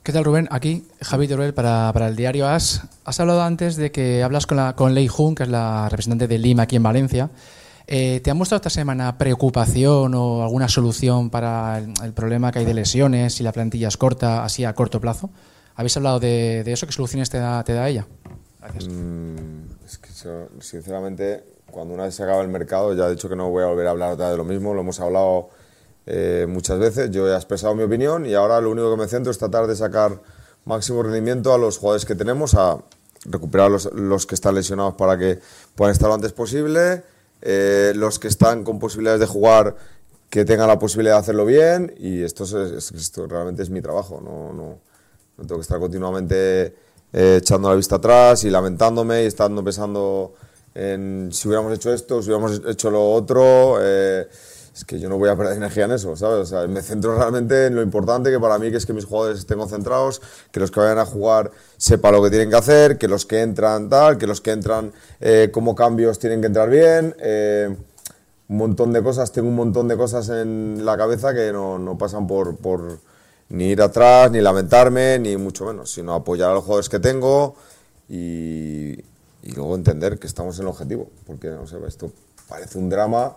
¿Qué 0.02 0.12
tal, 0.12 0.25
Rubén? 0.25 0.49
Aquí 0.50 0.87
Javi 1.00 1.26
Teruel 1.28 1.55
para, 1.55 1.90
para 1.94 2.08
el 2.08 2.17
diario 2.17 2.46
AS. 2.46 2.82
Has 3.05 3.20
hablado 3.20 3.40
antes 3.43 3.76
de 3.76 3.90
que 3.90 4.22
hablas 4.22 4.46
con, 4.46 4.58
la, 4.58 4.75
con 4.76 4.93
Lei 4.94 5.08
Jun, 5.08 5.34
que 5.34 5.44
es 5.44 5.49
la 5.49 5.88
representante 5.88 6.28
de 6.28 6.38
Lima 6.38 6.64
aquí 6.64 6.76
en 6.76 6.82
Valencia. 6.82 7.31
Eh, 7.86 8.20
¿Te 8.25 8.31
ha 8.31 8.34
mostrado 8.34 8.56
esta 8.56 8.70
semana 8.70 9.19
preocupación 9.19 10.14
o 10.14 10.42
alguna 10.42 10.69
solución 10.69 11.28
para 11.31 11.78
el, 11.78 11.92
el 12.02 12.12
problema 12.14 12.50
que 12.50 12.60
hay 12.60 12.64
de 12.64 12.75
lesiones 12.75 13.40
y 13.40 13.42
la 13.42 13.52
plantilla 13.52 13.88
es 13.88 13.96
corta, 13.96 14.44
así 14.44 14.64
a 14.64 14.75
corto 14.75 15.00
plazo? 15.00 15.31
¿Habéis 15.76 15.96
hablado 15.96 16.20
de, 16.20 16.62
de 16.64 16.72
eso? 16.72 16.86
¿Qué 16.86 16.92
soluciones 16.92 17.31
te 17.31 17.38
da, 17.38 17.62
te 17.64 17.72
da 17.72 17.88
ella? 17.88 18.06
Gracias. 18.60 18.88
Mm, 18.88 19.84
es 19.84 19.98
que 19.98 20.10
yo, 20.22 20.48
sinceramente, 20.60 21.44
cuando 21.70 21.94
una 21.94 22.04
vez 22.04 22.14
se 22.14 22.22
acaba 22.22 22.40
el 22.42 22.48
mercado, 22.48 22.94
ya 22.94 23.06
he 23.06 23.10
dicho 23.10 23.28
que 23.28 23.36
no 23.36 23.50
voy 23.50 23.64
a 23.64 23.66
volver 23.66 23.86
a 23.88 23.90
hablar 23.90 24.12
otra 24.12 24.26
vez 24.26 24.32
de 24.32 24.38
lo 24.38 24.44
mismo, 24.44 24.72
lo 24.72 24.81
hemos 24.81 25.00
hablado 25.00 25.50
eh, 26.06 26.46
muchas 26.48 26.78
veces, 26.78 27.10
yo 27.10 27.28
he 27.28 27.34
expresado 27.34 27.75
mi 27.75 27.82
opinión 27.82 28.25
y 28.26 28.34
ahora 28.34 28.60
lo 28.60 28.70
único 28.70 28.90
que 28.90 29.02
me 29.02 29.08
centro 29.08 29.31
es 29.31 29.38
tratar 29.38 29.66
de 29.66 29.75
sacar 29.75 30.20
máximo 30.64 31.02
rendimiento 31.02 31.52
a 31.52 31.58
los 31.58 31.78
jugadores 31.78 32.04
que 32.04 32.14
tenemos, 32.14 32.54
a 32.54 32.78
recuperar 33.25 33.70
los, 33.70 33.92
los 33.92 34.26
que 34.26 34.34
están 34.34 34.54
lesionados 34.54 34.94
para 34.94 35.19
que 35.19 35.40
puedan 35.75 35.92
estar 35.92 36.08
lo 36.08 36.14
antes 36.14 36.32
posible, 36.32 37.02
eh, 37.42 37.92
los 37.94 38.19
que 38.19 38.28
están 38.28 38.64
con 38.64 38.78
posibilidades 38.78 39.20
de 39.20 39.26
jugar 39.26 39.76
que 40.31 40.44
tengan 40.44 40.69
la 40.69 40.78
posibilidad 40.78 41.14
de 41.16 41.20
hacerlo 41.20 41.44
bien 41.46 41.94
y 41.98 42.22
esto, 42.22 42.44
es, 42.44 42.52
es- 42.54 42.92
esto 42.92 43.26
realmente 43.26 43.62
es 43.62 43.70
mi 43.70 43.81
trabajo, 43.81 44.20
no, 44.20 44.52
no, 44.52 44.78
no 45.36 45.46
tengo 45.46 45.56
que 45.56 45.62
estar 45.62 45.78
continuamente 45.78 46.75
eh, 47.12 47.36
echando 47.38 47.69
la 47.69 47.76
vista 47.76 47.96
atrás 47.96 48.44
y 48.44 48.50
lamentándome 48.50 49.22
y 49.22 49.26
estando 49.26 49.62
pensando 49.62 50.34
en 50.75 51.28
si 51.32 51.46
hubiéramos 51.48 51.72
hecho 51.75 51.92
esto, 51.92 52.20
si 52.22 52.31
hubiéramos 52.31 52.60
hecho 52.66 52.90
lo 52.90 53.12
otro. 53.12 53.76
eh, 53.81 54.26
es 54.74 54.84
que 54.84 54.98
yo 54.98 55.08
no 55.08 55.18
voy 55.18 55.28
a 55.28 55.36
perder 55.36 55.56
energía 55.56 55.84
en 55.84 55.92
eso, 55.92 56.16
¿sabes? 56.16 56.38
O 56.38 56.46
sea, 56.46 56.66
me 56.66 56.82
centro 56.82 57.16
realmente 57.16 57.66
en 57.66 57.76
lo 57.76 57.82
importante 57.82 58.30
que 58.30 58.40
para 58.40 58.58
mí 58.58 58.72
que 58.72 58.78
es 58.78 58.86
que 58.86 58.92
mis 58.92 59.04
jugadores 59.04 59.38
estén 59.38 59.56
concentrados, 59.56 60.20
que 60.50 60.58
los 60.58 60.72
que 60.72 60.80
vayan 60.80 60.98
a 60.98 61.06
jugar 61.06 61.52
sepan 61.76 62.12
lo 62.14 62.22
que 62.22 62.30
tienen 62.30 62.50
que 62.50 62.56
hacer, 62.56 62.98
que 62.98 63.06
los 63.06 63.24
que 63.24 63.40
entran 63.40 63.88
tal, 63.88 64.18
que 64.18 64.26
los 64.26 64.40
que 64.40 64.50
entran 64.50 64.92
eh, 65.20 65.50
como 65.52 65.76
cambios 65.76 66.18
tienen 66.18 66.40
que 66.40 66.48
entrar 66.48 66.68
bien. 66.68 67.14
eh, 67.20 67.76
un 68.48 68.56
montón 68.58 68.92
de 68.92 69.02
cosas, 69.02 69.32
tengo 69.32 69.48
un 69.48 69.54
montón 69.54 69.88
de 69.88 69.96
cosas 69.96 70.28
en 70.28 70.84
la 70.84 70.96
cabeza 70.96 71.32
que 71.32 71.52
no, 71.52 71.78
no 71.78 71.96
pasan 71.96 72.26
por, 72.26 72.56
por 72.56 72.98
ni 73.48 73.70
ir 73.70 73.80
atrás, 73.80 74.30
ni 74.30 74.40
lamentarme, 74.40 75.18
ni 75.18 75.36
mucho 75.36 75.64
menos, 75.64 75.92
sino 75.92 76.14
apoyar 76.14 76.50
a 76.50 76.54
los 76.54 76.64
jugadores 76.64 76.88
que 76.88 76.98
tengo 76.98 77.54
y, 78.08 78.92
y 79.42 79.52
luego 79.54 79.74
entender 79.76 80.18
que 80.18 80.26
estamos 80.26 80.56
en 80.58 80.62
el 80.62 80.68
objetivo, 80.68 81.08
porque 81.26 81.48
no 81.48 81.66
sé, 81.66 81.76
esto 81.86 82.10
parece 82.48 82.78
un 82.78 82.90
drama, 82.90 83.36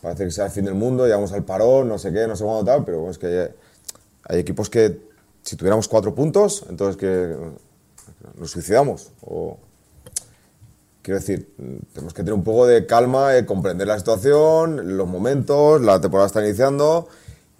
parece 0.00 0.24
que 0.24 0.30
sea 0.30 0.46
el 0.46 0.50
fin 0.50 0.64
del 0.64 0.74
mundo, 0.74 1.04
llegamos 1.04 1.32
al 1.32 1.44
parón, 1.44 1.88
no 1.88 1.98
sé 1.98 2.12
qué, 2.12 2.26
no 2.26 2.36
sé 2.36 2.44
cuándo 2.44 2.64
tal, 2.64 2.84
pero 2.84 3.10
es 3.10 3.18
que 3.18 3.26
hay, 3.26 3.48
hay 4.24 4.38
equipos 4.38 4.70
que 4.70 5.00
si 5.42 5.56
tuviéramos 5.56 5.88
cuatro 5.88 6.14
puntos, 6.14 6.64
entonces 6.68 6.96
que 6.96 7.36
nos 8.38 8.50
suicidamos 8.50 9.12
o 9.22 9.58
Quiero 11.06 11.20
decir, 11.20 11.54
tenemos 11.92 12.12
que 12.12 12.24
tener 12.24 12.34
un 12.34 12.42
poco 12.42 12.66
de 12.66 12.84
calma, 12.84 13.36
eh, 13.36 13.46
comprender 13.46 13.86
la 13.86 13.96
situación, 13.96 14.96
los 14.96 15.06
momentos, 15.06 15.80
la 15.80 16.00
temporada 16.00 16.26
está 16.26 16.44
iniciando 16.44 17.06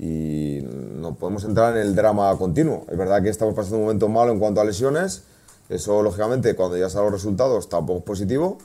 y 0.00 0.62
no 0.64 1.14
podemos 1.14 1.44
entrar 1.44 1.76
en 1.76 1.82
el 1.82 1.94
drama 1.94 2.36
continuo. 2.38 2.84
Es 2.90 2.98
verdad 2.98 3.22
que 3.22 3.28
estamos 3.28 3.54
pasando 3.54 3.76
un 3.76 3.82
momento 3.84 4.08
malo 4.08 4.32
en 4.32 4.40
cuanto 4.40 4.60
a 4.60 4.64
lesiones, 4.64 5.22
eso 5.68 6.02
lógicamente 6.02 6.56
cuando 6.56 6.76
ya 6.76 6.90
salen 6.90 7.12
los 7.12 7.22
resultados 7.22 7.68
tampoco 7.68 8.00
es 8.00 8.04
positivo, 8.04 8.58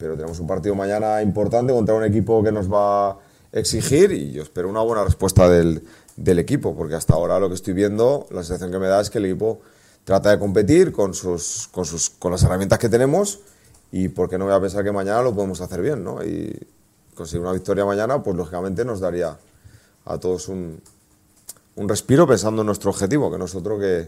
pero 0.00 0.16
tenemos 0.16 0.40
un 0.40 0.46
partido 0.46 0.74
mañana 0.74 1.20
importante 1.20 1.74
contra 1.74 1.94
un 1.94 2.04
equipo 2.04 2.42
que 2.42 2.50
nos 2.50 2.72
va 2.72 3.10
a 3.10 3.18
exigir 3.52 4.10
y 4.12 4.32
yo 4.32 4.42
espero 4.42 4.66
una 4.68 4.80
buena 4.80 5.04
respuesta 5.04 5.46
del, 5.46 5.84
del 6.16 6.38
equipo, 6.38 6.74
porque 6.74 6.94
hasta 6.94 7.12
ahora 7.12 7.38
lo 7.38 7.48
que 7.48 7.54
estoy 7.54 7.74
viendo, 7.74 8.26
la 8.30 8.42
sensación 8.42 8.72
que 8.72 8.78
me 8.78 8.88
da 8.88 9.02
es 9.02 9.10
que 9.10 9.18
el 9.18 9.26
equipo 9.26 9.60
trata 10.04 10.30
de 10.30 10.38
competir 10.38 10.90
con, 10.90 11.12
sus, 11.12 11.68
con, 11.70 11.84
sus, 11.84 12.08
con 12.08 12.32
las 12.32 12.42
herramientas 12.42 12.78
que 12.78 12.88
tenemos 12.88 13.40
y 13.92 14.08
por 14.08 14.30
qué 14.30 14.38
no 14.38 14.46
voy 14.46 14.54
a 14.54 14.60
pensar 14.60 14.82
que 14.82 14.90
mañana 14.90 15.20
lo 15.20 15.34
podemos 15.34 15.60
hacer 15.60 15.82
bien, 15.82 16.02
¿no? 16.02 16.24
Y 16.24 16.58
conseguir 17.14 17.42
una 17.42 17.52
victoria 17.52 17.84
mañana, 17.84 18.22
pues 18.22 18.34
lógicamente 18.34 18.86
nos 18.86 19.00
daría 19.00 19.36
a 20.06 20.18
todos 20.18 20.48
un, 20.48 20.80
un 21.76 21.88
respiro 21.90 22.26
pensando 22.26 22.62
en 22.62 22.66
nuestro 22.66 22.88
objetivo, 22.88 23.30
que 23.30 23.36
no 23.36 23.44
es 23.44 23.54
otro 23.54 23.78
que, 23.78 24.06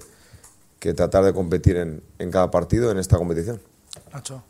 que 0.79 0.95
tratar 0.95 1.23
de 1.25 1.35
competir 1.35 1.77
en, 1.77 2.03
en 2.19 2.31
cada 2.31 2.51
partido 2.51 2.91
en 2.91 2.99
esta 2.99 3.19
competición. 3.19 3.61
Nacho. 4.11 4.43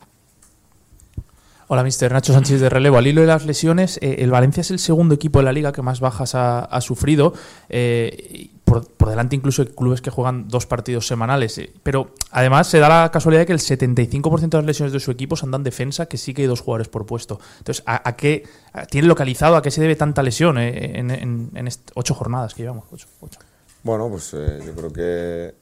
Hola, 1.73 1.83
mister 1.83 2.11
Nacho 2.11 2.33
Sánchez 2.33 2.61
de 2.61 2.69
relevo. 2.69 2.97
Al 2.99 3.07
hilo 3.07 3.21
de 3.21 3.25
las 3.25 3.47
lesiones, 3.47 3.97
eh, 3.99 4.17
el 4.19 4.29
Valencia 4.29 4.61
es 4.61 4.69
el 4.69 4.77
segundo 4.77 5.15
equipo 5.15 5.39
de 5.39 5.45
la 5.45 5.51
liga 5.51 5.71
que 5.71 5.81
más 5.81 6.01
bajas 6.01 6.35
ha, 6.35 6.81
sufrido. 6.81 7.33
eh, 7.67 8.51
por, 8.63 8.85
delante 9.09 9.35
incluso 9.35 9.65
de 9.65 9.73
clubes 9.73 9.99
que 9.99 10.11
juegan 10.11 10.47
dos 10.49 10.67
partidos 10.67 11.07
semanales. 11.07 11.57
eh. 11.57 11.73
Pero 11.81 12.11
además 12.29 12.67
se 12.67 12.77
da 12.77 12.89
la 12.89 13.09
casualidad 13.09 13.41
de 13.41 13.45
que 13.47 13.53
el 13.53 13.59
75% 13.59 14.49
de 14.49 14.57
las 14.57 14.65
lesiones 14.65 14.93
de 14.93 14.99
su 14.99 15.09
equipo 15.09 15.35
se 15.35 15.47
andan 15.47 15.61
en 15.61 15.63
defensa, 15.63 16.05
que 16.05 16.17
sí 16.17 16.35
que 16.35 16.43
hay 16.43 16.47
dos 16.47 16.61
jugadores 16.61 16.89
por 16.89 17.07
puesto. 17.07 17.39
Entonces, 17.57 17.83
¿a, 17.87 18.15
qué 18.15 18.43
tiene 18.91 19.07
localizado 19.07 19.55
a 19.55 19.63
qué 19.63 19.71
se 19.71 19.81
debe 19.81 19.95
tanta 19.95 20.21
lesión 20.21 20.59
en, 20.59 21.09
en- 21.09 21.69
ocho 21.95 22.13
jornadas 22.13 22.53
que 22.53 22.61
llevamos? 22.61 22.85
Bueno, 23.81 24.09
pues 24.11 24.29
yo 24.29 24.75
creo 24.75 24.93
que 24.93 25.55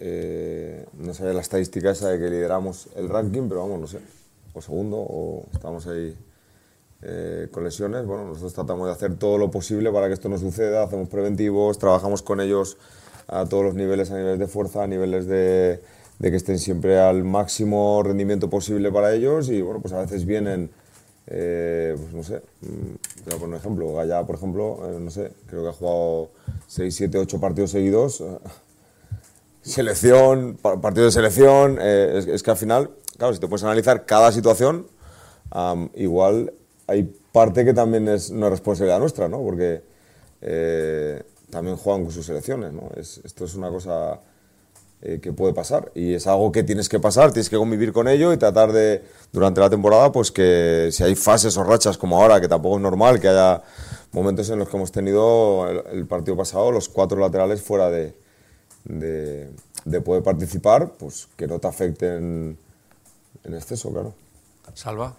eh, 0.00 0.84
no 0.98 1.14
sabía 1.14 1.32
la 1.32 1.40
estadística 1.40 1.92
esa 1.92 2.10
de 2.10 2.18
que 2.18 2.28
lideramos 2.28 2.88
el 2.94 3.08
ranking, 3.08 3.48
pero 3.48 3.62
vamos, 3.62 3.80
no 3.80 3.86
sé, 3.86 3.98
o 4.54 4.60
segundo, 4.60 4.96
o 4.98 5.46
estamos 5.52 5.86
ahí 5.86 6.16
eh, 7.02 7.48
con 7.50 7.64
lesiones. 7.64 8.04
Bueno, 8.06 8.24
nosotros 8.26 8.52
tratamos 8.54 8.86
de 8.86 8.92
hacer 8.92 9.16
todo 9.16 9.38
lo 9.38 9.50
posible 9.50 9.90
para 9.90 10.08
que 10.08 10.14
esto 10.14 10.28
no 10.28 10.38
suceda, 10.38 10.84
hacemos 10.84 11.08
preventivos, 11.08 11.78
trabajamos 11.78 12.22
con 12.22 12.40
ellos 12.40 12.76
a 13.28 13.46
todos 13.46 13.64
los 13.64 13.74
niveles, 13.74 14.10
a 14.10 14.16
niveles 14.18 14.38
de 14.38 14.46
fuerza, 14.46 14.82
a 14.82 14.86
niveles 14.86 15.26
de, 15.26 15.80
que 16.20 16.36
estén 16.36 16.58
siempre 16.58 17.00
al 17.00 17.24
máximo 17.24 18.02
rendimiento 18.04 18.48
posible 18.50 18.92
para 18.92 19.12
ellos 19.14 19.48
y 19.48 19.62
bueno, 19.62 19.80
pues 19.80 19.94
a 19.94 20.00
veces 20.00 20.24
vienen, 20.26 20.70
eh, 21.26 21.96
pues 21.98 22.12
no 22.12 22.22
sé, 22.22 22.42
mm, 22.60 23.24
voy 23.24 23.34
a 23.34 23.38
poner 23.38 23.48
un 23.48 23.54
ejemplo, 23.54 23.92
Gaya, 23.94 24.22
por 24.24 24.36
ejemplo, 24.36 24.78
eh, 24.90 24.98
no 25.00 25.10
sé, 25.10 25.32
creo 25.46 25.62
que 25.62 25.68
ha 25.70 25.72
jugado 25.72 26.28
6, 26.66 26.94
7, 26.94 27.18
8 27.18 27.40
partidos 27.40 27.70
seguidos, 27.70 28.22
selección, 29.62 30.58
pa- 30.60 30.80
partido 30.80 31.06
de 31.06 31.12
selección, 31.12 31.78
es 31.80 32.42
que 32.42 32.50
al 32.50 32.56
final, 32.56 32.90
claro, 33.22 33.34
si 33.34 33.40
te 33.40 33.46
puedes 33.46 33.62
analizar 33.62 34.04
cada 34.04 34.32
situación, 34.32 34.88
am, 35.52 35.90
igual 35.94 36.52
hay 36.88 37.04
parte 37.30 37.64
que 37.64 37.72
también 37.72 38.08
es 38.08 38.30
es 38.32 38.50
responsabilidad 38.50 38.98
nuestra, 38.98 39.28
¿no? 39.28 39.38
Porque 39.40 39.80
eh, 40.40 41.22
también 41.48 41.76
juegan 41.76 42.02
con 42.02 42.12
sus 42.12 42.26
selecciones, 42.26 42.72
¿no? 42.72 42.90
Es- 42.96 43.20
esto 43.24 43.44
es 43.44 43.54
una 43.54 43.70
cosa 43.70 44.18
eh, 45.02 45.20
que 45.22 45.32
puede 45.32 45.54
pasar 45.54 45.92
y 45.94 46.14
es 46.14 46.26
algo 46.26 46.50
que 46.50 46.64
tienes 46.64 46.88
que 46.88 46.98
pasar, 46.98 47.30
tienes 47.32 47.48
que 47.48 47.56
convivir 47.56 47.92
con 47.92 48.08
ello 48.08 48.32
y 48.32 48.38
tratar 48.38 48.72
de, 48.72 49.02
durante 49.32 49.60
la 49.60 49.70
temporada, 49.70 50.10
pues 50.10 50.32
que 50.32 50.88
si 50.90 51.04
hay 51.04 51.14
fases 51.14 51.56
o 51.56 51.62
rachas 51.62 51.96
como 51.98 52.20
ahora, 52.20 52.40
que 52.40 52.48
tampoco 52.48 52.76
es 52.76 52.82
normal 52.82 53.20
que 53.20 53.28
haya 53.28 53.62
momentos 54.10 54.50
en 54.50 54.58
los 54.58 54.68
que 54.68 54.76
hemos 54.76 54.90
tenido 54.90 55.68
el, 55.70 55.82
el 55.98 56.06
partido 56.06 56.36
pasado, 56.36 56.72
los 56.72 56.88
cuatro 56.88 57.20
laterales 57.20 57.62
fuera 57.62 57.88
de, 57.88 58.14
de, 58.84 59.48
de 59.84 60.00
poder 60.00 60.24
participar, 60.24 60.90
pues 60.98 61.28
que 61.36 61.46
no 61.46 61.60
te 61.60 61.68
afecten 61.68 62.58
en 63.44 63.54
exceso, 63.54 63.90
claro. 63.90 64.14
Salva. 64.74 65.14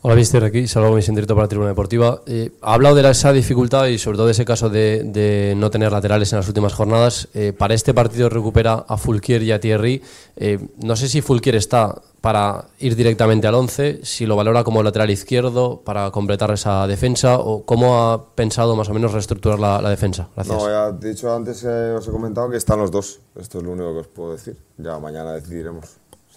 Hola, 0.00 0.14
mister, 0.14 0.44
aquí 0.44 0.68
Salvador 0.68 0.92
Gómez 0.92 1.08
en 1.08 1.16
directo 1.16 1.34
para 1.34 1.46
la 1.46 1.48
Tribuna 1.48 1.70
Deportiva. 1.70 2.22
Eh, 2.26 2.52
ha 2.62 2.74
hablado 2.74 2.94
de 2.94 3.02
la- 3.02 3.10
esa 3.10 3.32
dificultad 3.32 3.86
y 3.86 3.98
sobre 3.98 4.16
todo 4.16 4.26
de 4.26 4.32
ese 4.32 4.44
caso 4.44 4.70
de, 4.70 5.02
de 5.02 5.54
no 5.56 5.70
tener 5.70 5.90
laterales 5.90 6.32
en 6.32 6.36
las 6.38 6.46
últimas 6.46 6.72
jornadas. 6.72 7.26
Eh, 7.34 7.52
para 7.52 7.74
este 7.74 7.92
partido 7.92 8.28
recupera 8.28 8.84
a 8.86 8.96
Fulquier 8.96 9.42
y 9.42 9.50
a 9.50 9.58
Thierry. 9.58 10.00
Eh, 10.36 10.60
no 10.84 10.94
sé 10.94 11.08
si 11.08 11.20
Fulquier 11.20 11.56
está 11.56 12.00
para 12.20 12.66
ir 12.78 12.94
directamente 12.94 13.48
al 13.48 13.54
11, 13.56 14.00
si 14.04 14.24
lo 14.24 14.36
valora 14.36 14.62
como 14.62 14.84
lateral 14.84 15.10
izquierdo 15.10 15.80
para 15.84 16.12
completar 16.12 16.52
esa 16.52 16.86
defensa 16.86 17.38
o 17.40 17.64
cómo 17.64 17.98
ha 18.12 18.34
pensado 18.36 18.76
más 18.76 18.88
o 18.88 18.94
menos 18.94 19.12
reestructurar 19.12 19.58
la, 19.58 19.82
la 19.82 19.90
defensa. 19.90 20.28
Gracias. 20.36 20.56
No, 20.62 20.68
ya 20.68 20.88
he 20.96 21.08
dicho 21.12 21.34
antes, 21.34 21.64
eh, 21.64 21.92
os 21.98 22.06
he 22.06 22.10
comentado 22.12 22.48
que 22.50 22.56
están 22.56 22.78
los 22.78 22.92
dos. 22.92 23.18
Esto 23.34 23.58
es 23.58 23.64
lo 23.64 23.72
único 23.72 23.92
que 23.94 24.00
os 24.00 24.06
puedo 24.08 24.32
decir. 24.32 24.56
Ya 24.76 24.96
mañana 25.00 25.32
decidiremos 25.32 25.86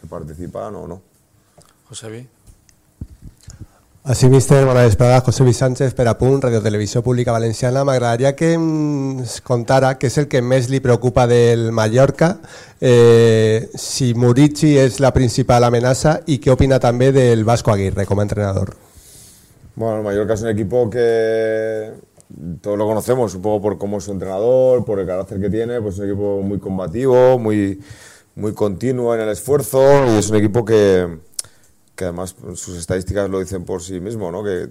si 0.02 0.08
participan 0.08 0.76
o 0.76 0.88
no. 0.88 1.02
Josebi. 1.90 2.28
Així, 4.02 4.32
míster, 4.34 4.64
bona 4.66 4.82
vesprada. 4.82 5.20
José 5.22 5.44
Luis 5.44 5.60
Sánchez, 5.62 5.94
per 5.94 6.08
a 6.10 6.16
punt, 6.18 6.40
Radio 6.42 6.62
Televisió 6.66 7.04
Pública 7.06 7.36
Valenciana. 7.36 7.84
M'agradaria 7.86 8.32
que 8.34 8.56
ens 8.56 9.36
contara 9.46 9.92
què 10.02 10.10
és 10.10 10.18
el 10.18 10.26
que 10.32 10.42
més 10.42 10.72
li 10.74 10.80
preocupa 10.82 11.28
del 11.30 11.68
Mallorca, 11.70 12.32
eh, 12.82 13.70
si 13.78 14.16
Murici 14.18 14.74
és 14.82 14.98
la 15.06 15.14
principal 15.14 15.70
amenaça 15.70 16.16
i 16.26 16.40
què 16.42 16.50
opina 16.50 16.80
també 16.82 17.12
del 17.14 17.46
Vasco 17.46 17.70
Aguirre 17.70 18.08
com 18.10 18.18
a 18.18 18.26
entrenador. 18.26 18.74
Bueno, 19.76 20.00
el 20.00 20.04
Mallorca 20.04 20.34
es 20.34 20.42
un 20.42 20.50
equipo 20.50 20.90
que 20.90 21.94
todos 22.60 22.80
lo 22.80 22.88
conocemos, 22.88 23.36
un 23.36 23.42
poco 23.44 23.62
por 23.62 23.78
cómo 23.78 23.98
es 24.00 24.06
su 24.06 24.12
entrenador, 24.12 24.84
por 24.84 25.00
el 25.00 25.06
carácter 25.06 25.40
que 25.40 25.52
tiene, 25.52 25.80
pues 25.80 25.96
es 25.96 26.00
un 26.00 26.06
equipo 26.08 26.42
muy 26.42 26.58
combativo, 26.58 27.38
muy, 27.38 27.80
muy 28.36 28.54
continuo 28.54 29.14
en 29.14 29.22
el 29.22 29.30
esfuerzo 29.30 29.82
y 30.08 30.18
es 30.18 30.30
un 30.30 30.38
equipo 30.38 30.64
que, 30.64 31.20
que 31.96 32.06
además 32.06 32.36
sus 32.56 32.78
estadísticas 32.78 33.30
lo 33.30 33.40
dicen 33.40 33.66
por 33.66 33.82
sí 33.82 34.00
mismo, 34.00 34.32
¿no? 34.32 34.44
que 34.44 34.70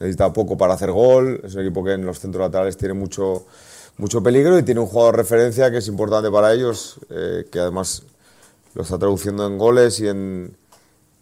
necesita 0.00 0.32
poco 0.32 0.56
para 0.56 0.74
hacer 0.74 0.90
gol, 0.90 1.40
es 1.44 1.54
un 1.54 1.62
equipo 1.62 1.84
que 1.84 1.92
en 1.92 2.04
los 2.04 2.18
centros 2.18 2.42
laterales 2.42 2.76
tiene 2.76 2.94
mucho, 2.94 3.46
mucho 3.96 4.22
peligro 4.22 4.58
y 4.58 4.62
tiene 4.62 4.80
un 4.80 4.86
jugador 4.86 5.16
de 5.16 5.22
referencia 5.22 5.70
que 5.70 5.78
es 5.78 5.88
importante 5.88 6.30
para 6.30 6.52
ellos, 6.52 6.98
eh, 7.10 7.46
que 7.50 7.60
además 7.60 8.02
lo 8.74 8.82
está 8.82 8.98
traduciendo 8.98 9.46
en 9.46 9.58
goles 9.58 10.00
y 10.00 10.08
en 10.08 10.56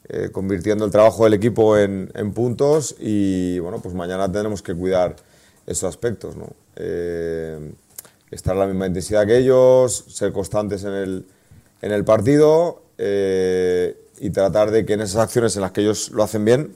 eh, 0.09 0.31
convirtiendo 0.33 0.85
el 0.85 0.91
trabajo 0.91 1.25
del 1.25 1.35
equipo 1.35 1.79
en, 1.79 2.11
en 2.15 2.33
puntos 2.33 2.97
y 2.99 3.59
bueno, 3.61 3.81
pues 3.81 3.95
mañana 3.95 4.31
tenemos 4.31 4.61
que 4.61 4.75
cuidar 4.75 5.17
esos 5.67 5.85
aspectos, 5.85 6.37
¿no? 6.37 6.49
Eh, 6.77 7.73
estar 8.31 8.57
a 8.57 8.61
la 8.61 8.67
misma 8.67 8.87
intensidad 8.87 9.27
que 9.27 9.39
ellos, 9.39 10.05
ser 10.09 10.33
constantes 10.33 10.83
en 10.85 10.93
el, 10.93 11.27
en 11.83 11.93
el 11.93 12.05
partido 12.05 12.83
eh, 12.97 13.97
y 14.19 14.31
tratar 14.31 14.71
de 14.71 14.87
que 14.87 14.95
en 14.95 15.03
esas 15.03 15.17
acciones 15.21 15.57
en 15.57 15.63
las 15.63 15.73
que 15.73 15.83
ellos 15.83 16.11
lo 16.11 16.23
hacen 16.23 16.45
bien, 16.45 16.75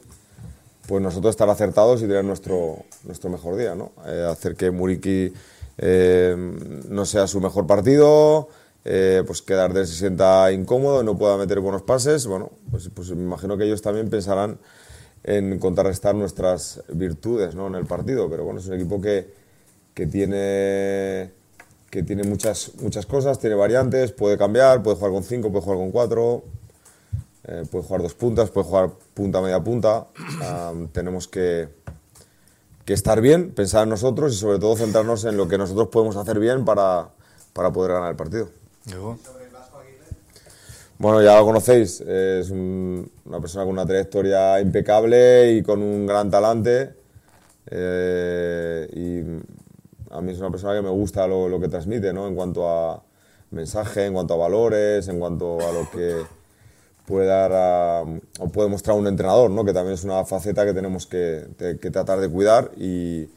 pues 0.86 1.02
nosotros 1.02 1.30
estar 1.30 1.48
acertados 1.48 2.02
y 2.02 2.06
tener 2.06 2.24
nuestro, 2.24 2.84
nuestro 3.04 3.30
mejor 3.30 3.56
día, 3.56 3.74
¿no? 3.74 3.92
Eh, 4.06 4.26
hacer 4.30 4.54
que 4.56 4.70
Muriki 4.70 5.32
eh, 5.78 6.36
no 6.88 7.04
sea 7.04 7.26
su 7.26 7.40
mejor 7.40 7.66
partido, 7.66 8.48
eh, 8.84 9.22
pues 9.26 9.42
que 9.42 9.54
Darder 9.54 9.86
se 9.86 9.94
sienta 9.94 10.50
incómodo, 10.52 11.02
no 11.02 11.18
pueda 11.18 11.36
meter 11.36 11.60
buenos 11.60 11.82
pases, 11.82 12.26
bueno, 12.26 12.50
pues, 12.70 12.88
pues 12.94 13.10
me 13.10 13.22
imagino 13.22 13.56
que 13.56 13.64
ellos 13.64 13.82
también 13.82 14.08
pensarán 14.08 14.58
en 15.24 15.58
contrarrestar 15.58 16.14
nuestras 16.14 16.82
virtudes 16.88 17.54
¿no? 17.56 17.66
en 17.66 17.74
el 17.74 17.84
partido, 17.84 18.30
pero 18.30 18.44
bueno, 18.44 18.60
es 18.60 18.66
un 18.68 18.74
equipo 18.74 19.00
que, 19.00 19.28
que 19.92 20.06
tiene 20.06 21.32
que 21.90 22.02
tiene 22.02 22.24
muchas, 22.24 22.72
muchas 22.82 23.06
cosas, 23.06 23.38
tiene 23.38 23.54
variantes, 23.56 24.12
puede 24.12 24.36
cambiar, 24.36 24.82
puede 24.82 24.96
jugar 24.96 25.12
con 25.12 25.22
5, 25.22 25.50
puede 25.50 25.62
jugar 25.64 25.78
con 25.78 25.90
4, 25.92 26.44
eh, 27.44 27.62
puede 27.70 27.84
jugar 27.84 28.02
dos 28.02 28.14
puntas, 28.14 28.50
puede 28.50 28.66
jugar 28.66 28.90
punta, 29.14 29.40
media 29.40 29.60
punta. 29.62 30.06
Am, 30.42 30.88
tenemos 30.88 31.28
que, 31.28 31.68
que 32.84 32.92
estar 32.92 33.20
bien, 33.20 33.52
pensar 33.52 33.84
en 33.84 33.90
nosotros 33.90 34.32
y 34.34 34.36
sobre 34.36 34.58
todo 34.58 34.76
centrarnos 34.76 35.24
en 35.24 35.36
lo 35.36 35.46
que 35.48 35.56
nosotros 35.58 35.88
podemos 35.88 36.16
hacer 36.16 36.38
bien 36.40 36.64
para, 36.64 37.08
para 37.52 37.72
poder 37.72 37.92
ganar 37.92 38.10
el 38.10 38.16
partido. 38.16 38.48
Bueno, 40.98 41.22
ya 41.22 41.38
lo 41.38 41.44
conocéis, 41.44 42.00
es 42.00 42.50
un- 42.50 43.10
una 43.26 43.38
persona 43.40 43.64
con 43.64 43.74
una 43.74 43.84
trayectoria 43.86 44.58
impecable 44.60 45.52
y 45.52 45.62
con 45.62 45.82
un 45.82 46.06
gran 46.06 46.30
talante. 46.30 46.94
eh, 47.68 48.88
y 48.94 49.20
a 50.16 50.20
mí 50.20 50.32
es 50.32 50.38
una 50.38 50.50
persona 50.50 50.74
que 50.74 50.82
me 50.82 50.90
gusta 50.90 51.26
lo, 51.26 51.60
que 51.60 51.68
transmite, 51.68 52.12
¿no? 52.12 52.26
En 52.26 52.34
cuanto 52.34 52.68
a 52.68 53.02
mensaje, 53.50 54.06
en 54.06 54.14
cuanto 54.14 54.34
a 54.34 54.36
valores, 54.36 55.08
en 55.08 55.18
cuanto 55.18 55.58
a 55.60 55.72
lo 55.72 55.90
que 55.90 56.22
puede 57.06 57.26
dar 57.26 58.06
o 58.38 58.48
puede 58.48 58.68
mostrar 58.68 58.96
un 58.96 59.06
entrenador, 59.06 59.50
¿no? 59.50 59.64
Que 59.64 59.72
también 59.72 59.94
es 59.94 60.04
una 60.04 60.24
faceta 60.24 60.64
que 60.64 60.72
tenemos 60.72 61.06
que, 61.06 61.48
que 61.80 61.90
tratar 61.90 62.20
de 62.20 62.28
cuidar 62.28 62.72
y, 62.76 63.28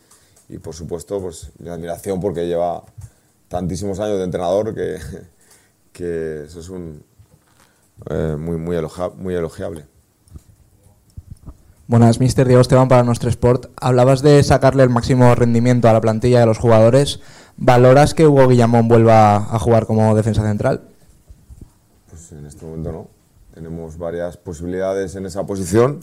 y, 0.48 0.58
por 0.58 0.74
supuesto, 0.74 1.22
pues 1.22 1.52
mi 1.60 1.70
admiración 1.70 2.20
porque 2.20 2.48
lleva 2.48 2.84
tantísimos 3.48 4.00
años 4.00 4.18
de 4.18 4.24
entrenador 4.24 4.74
que, 4.74 4.98
que 5.92 6.44
eso 6.44 6.60
es 6.60 6.70
un, 6.70 7.04
eh, 8.10 8.36
muy, 8.40 8.58
muy, 8.58 8.78
muy 9.18 9.36
elogiable. 9.36 9.86
Buenas, 11.88 12.20
Mister 12.20 12.48
Diego 12.48 12.62
Esteban 12.62 12.88
para 12.88 13.04
Nuestro 13.04 13.30
Sport. 13.30 13.69
Hablabas 13.82 14.22
de 14.22 14.44
sacarle 14.44 14.84
el 14.84 14.90
máximo 14.90 15.34
rendimiento 15.36 15.88
a 15.88 15.94
la 15.94 16.02
plantilla 16.02 16.44
a 16.44 16.46
los 16.46 16.58
jugadores. 16.58 17.20
¿Valoras 17.58 18.14
que 18.14 18.28
Hugo 18.28 18.48
Guillamón 18.48 18.88
vuelva 18.88 19.36
a 19.36 19.60
jugar 19.60 19.86
como 19.86 20.16
defensa 20.16 20.44
central? 20.44 20.82
Pues 22.10 22.32
en 22.32 22.46
este 22.46 22.66
momento 22.66 22.92
no. 22.92 23.08
Tenemos 23.54 23.98
varias 23.98 24.38
posibilidades 24.38 25.16
en 25.16 25.26
esa 25.26 25.46
posición 25.46 26.02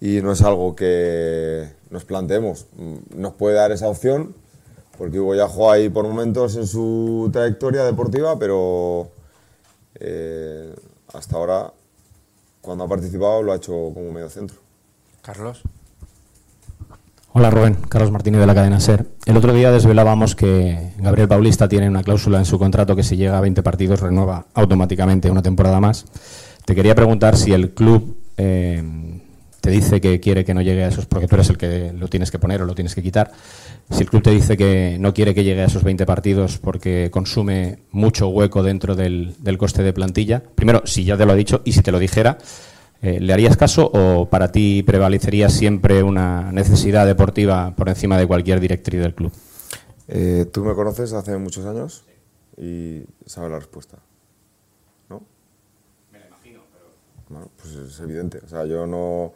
y 0.00 0.20
no 0.22 0.32
es 0.32 0.42
algo 0.42 0.74
que 0.74 1.68
nos 1.90 2.04
planteemos. 2.04 2.66
Mm, 2.76 3.20
Nos 3.20 3.34
puede 3.34 3.56
dar 3.56 3.72
esa 3.72 3.88
opción 3.88 4.34
porque 4.98 5.18
Hugo 5.18 5.34
ya 5.34 5.48
jugó 5.48 5.72
ahí 5.72 5.88
por 5.88 6.06
momentos 6.06 6.56
en 6.56 6.66
su 6.66 7.30
trayectoria 7.32 7.84
deportiva, 7.84 8.38
pero 8.38 9.08
eh, 9.94 10.74
hasta 11.14 11.36
ahora, 11.36 11.72
cuando 12.60 12.84
ha 12.84 12.88
participado, 12.88 13.42
lo 13.42 13.52
ha 13.52 13.56
hecho 13.56 13.72
como 13.72 14.12
medio 14.12 14.28
centro. 14.28 14.58
Carlos. 15.22 15.62
Hola 17.32 17.48
Rubén, 17.48 17.76
Carlos 17.88 18.10
Martínez 18.10 18.40
de 18.40 18.46
la 18.48 18.56
cadena 18.56 18.80
SER. 18.80 19.06
El 19.24 19.36
otro 19.36 19.52
día 19.52 19.70
desvelábamos 19.70 20.34
que 20.34 20.94
Gabriel 20.98 21.28
Paulista 21.28 21.68
tiene 21.68 21.88
una 21.88 22.02
cláusula 22.02 22.38
en 22.38 22.44
su 22.44 22.58
contrato 22.58 22.96
que 22.96 23.04
si 23.04 23.16
llega 23.16 23.38
a 23.38 23.40
20 23.40 23.62
partidos 23.62 24.00
renueva 24.00 24.46
automáticamente 24.52 25.30
una 25.30 25.40
temporada 25.40 25.78
más. 25.78 26.06
Te 26.64 26.74
quería 26.74 26.96
preguntar 26.96 27.36
si 27.36 27.52
el 27.52 27.70
club 27.70 28.16
eh, 28.36 28.82
te 29.60 29.70
dice 29.70 30.00
que 30.00 30.18
quiere 30.18 30.44
que 30.44 30.54
no 30.54 30.60
llegue 30.60 30.82
a 30.82 30.88
esos, 30.88 31.06
porque 31.06 31.28
tú 31.28 31.36
eres 31.36 31.48
el 31.50 31.56
que 31.56 31.92
lo 31.96 32.08
tienes 32.08 32.32
que 32.32 32.40
poner 32.40 32.62
o 32.62 32.64
lo 32.64 32.74
tienes 32.74 32.96
que 32.96 33.02
quitar. 33.02 33.30
Si 33.90 34.02
el 34.02 34.10
club 34.10 34.24
te 34.24 34.32
dice 34.32 34.56
que 34.56 34.96
no 34.98 35.14
quiere 35.14 35.32
que 35.32 35.44
llegue 35.44 35.62
a 35.62 35.66
esos 35.66 35.84
20 35.84 36.04
partidos 36.06 36.58
porque 36.58 37.10
consume 37.12 37.78
mucho 37.92 38.26
hueco 38.26 38.64
dentro 38.64 38.96
del, 38.96 39.36
del 39.38 39.56
coste 39.56 39.84
de 39.84 39.92
plantilla, 39.92 40.42
primero, 40.56 40.82
si 40.84 41.04
ya 41.04 41.16
te 41.16 41.26
lo 41.26 41.32
ha 41.32 41.36
dicho 41.36 41.62
y 41.64 41.72
si 41.74 41.82
te 41.82 41.92
lo 41.92 42.00
dijera, 42.00 42.38
eh, 43.02 43.18
¿Le 43.20 43.32
harías 43.32 43.56
caso 43.56 43.90
o 43.92 44.28
para 44.28 44.52
ti 44.52 44.82
prevalecería 44.82 45.48
siempre 45.48 46.02
una 46.02 46.52
necesidad 46.52 47.06
deportiva 47.06 47.74
por 47.76 47.88
encima 47.88 48.18
de 48.18 48.26
cualquier 48.26 48.60
directriz 48.60 49.00
del 49.00 49.14
club? 49.14 49.32
Eh, 50.08 50.46
Tú 50.52 50.64
me 50.64 50.74
conoces 50.74 51.12
hace 51.12 51.36
muchos 51.38 51.64
años 51.66 52.04
y 52.56 53.02
sabes 53.26 53.50
la 53.50 53.58
respuesta, 53.58 53.98
¿no? 55.08 55.22
Me 56.12 56.18
la 56.18 56.26
imagino, 56.26 56.60
pero... 56.72 56.86
Bueno, 57.28 57.50
pues 57.56 57.74
es 57.74 58.00
evidente. 58.00 58.40
O 58.44 58.48
sea, 58.48 58.66
yo 58.66 58.86
no... 58.86 59.32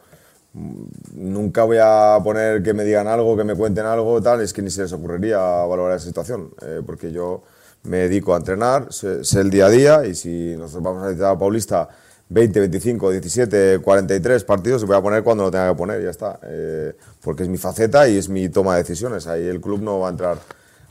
mm, 0.53 0.83
Nunca 1.13 1.63
voy 1.63 1.77
a 1.81 2.19
poner 2.23 2.61
que 2.61 2.73
me 2.73 2.83
digan 2.83 3.07
algo, 3.07 3.35
que 3.35 3.43
me 3.43 3.55
cuenten 3.55 3.85
algo, 3.85 4.21
tal, 4.21 4.41
es 4.41 4.53
que 4.53 4.61
ni 4.61 4.69
se 4.69 4.83
les 4.83 4.93
ocurriría 4.93 5.39
valorar 5.39 5.97
esa 5.97 6.05
situación, 6.05 6.51
eh, 6.61 6.81
porque 6.85 7.11
yo 7.11 7.41
me 7.83 7.97
dedico 7.97 8.33
a 8.33 8.37
entrenar, 8.37 8.91
sé, 8.91 9.21
el 9.39 9.49
día 9.49 9.67
a 9.67 9.69
día 9.69 10.05
y 10.05 10.13
si 10.15 10.55
nosotros 10.57 10.83
vamos 10.83 11.03
a 11.03 11.05
necesitar 11.05 11.35
a 11.35 11.39
Paulista 11.39 11.89
20, 12.29 12.59
25, 12.59 13.11
17, 13.11 13.79
43 13.79 14.43
partidos, 14.43 14.81
se 14.81 14.87
voy 14.87 14.95
a 14.97 15.01
poner 15.01 15.23
cuando 15.23 15.43
lo 15.43 15.51
tenga 15.51 15.69
que 15.69 15.75
poner, 15.75 16.03
ya 16.03 16.09
está. 16.09 16.39
Eh, 16.43 16.93
porque 17.21 17.43
es 17.43 17.49
mi 17.49 17.57
faceta 17.57 18.07
y 18.07 18.17
es 18.17 18.29
mi 18.29 18.49
toma 18.49 18.75
de 18.75 18.83
decisiones. 18.83 19.27
Ahí 19.27 19.45
el 19.47 19.61
club 19.61 19.81
no 19.81 19.99
va 19.99 20.07
a 20.07 20.11
entrar 20.11 20.37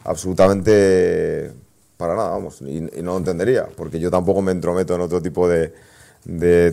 absolutamente 0.05 1.51
para 1.97 2.15
nada, 2.17 2.31
vamos, 2.31 2.61
y, 2.61 2.79
y 2.79 3.03
no 3.03 3.13
lo 3.13 3.19
entendería, 3.19 3.67
porque 3.77 3.99
yo 4.01 4.11
tampoco 4.11 4.43
me 4.43 4.53
entrometo 4.53 4.95
en 4.95 5.01
otro 5.01 5.23
tipo 5.23 5.49
de, 5.49 5.73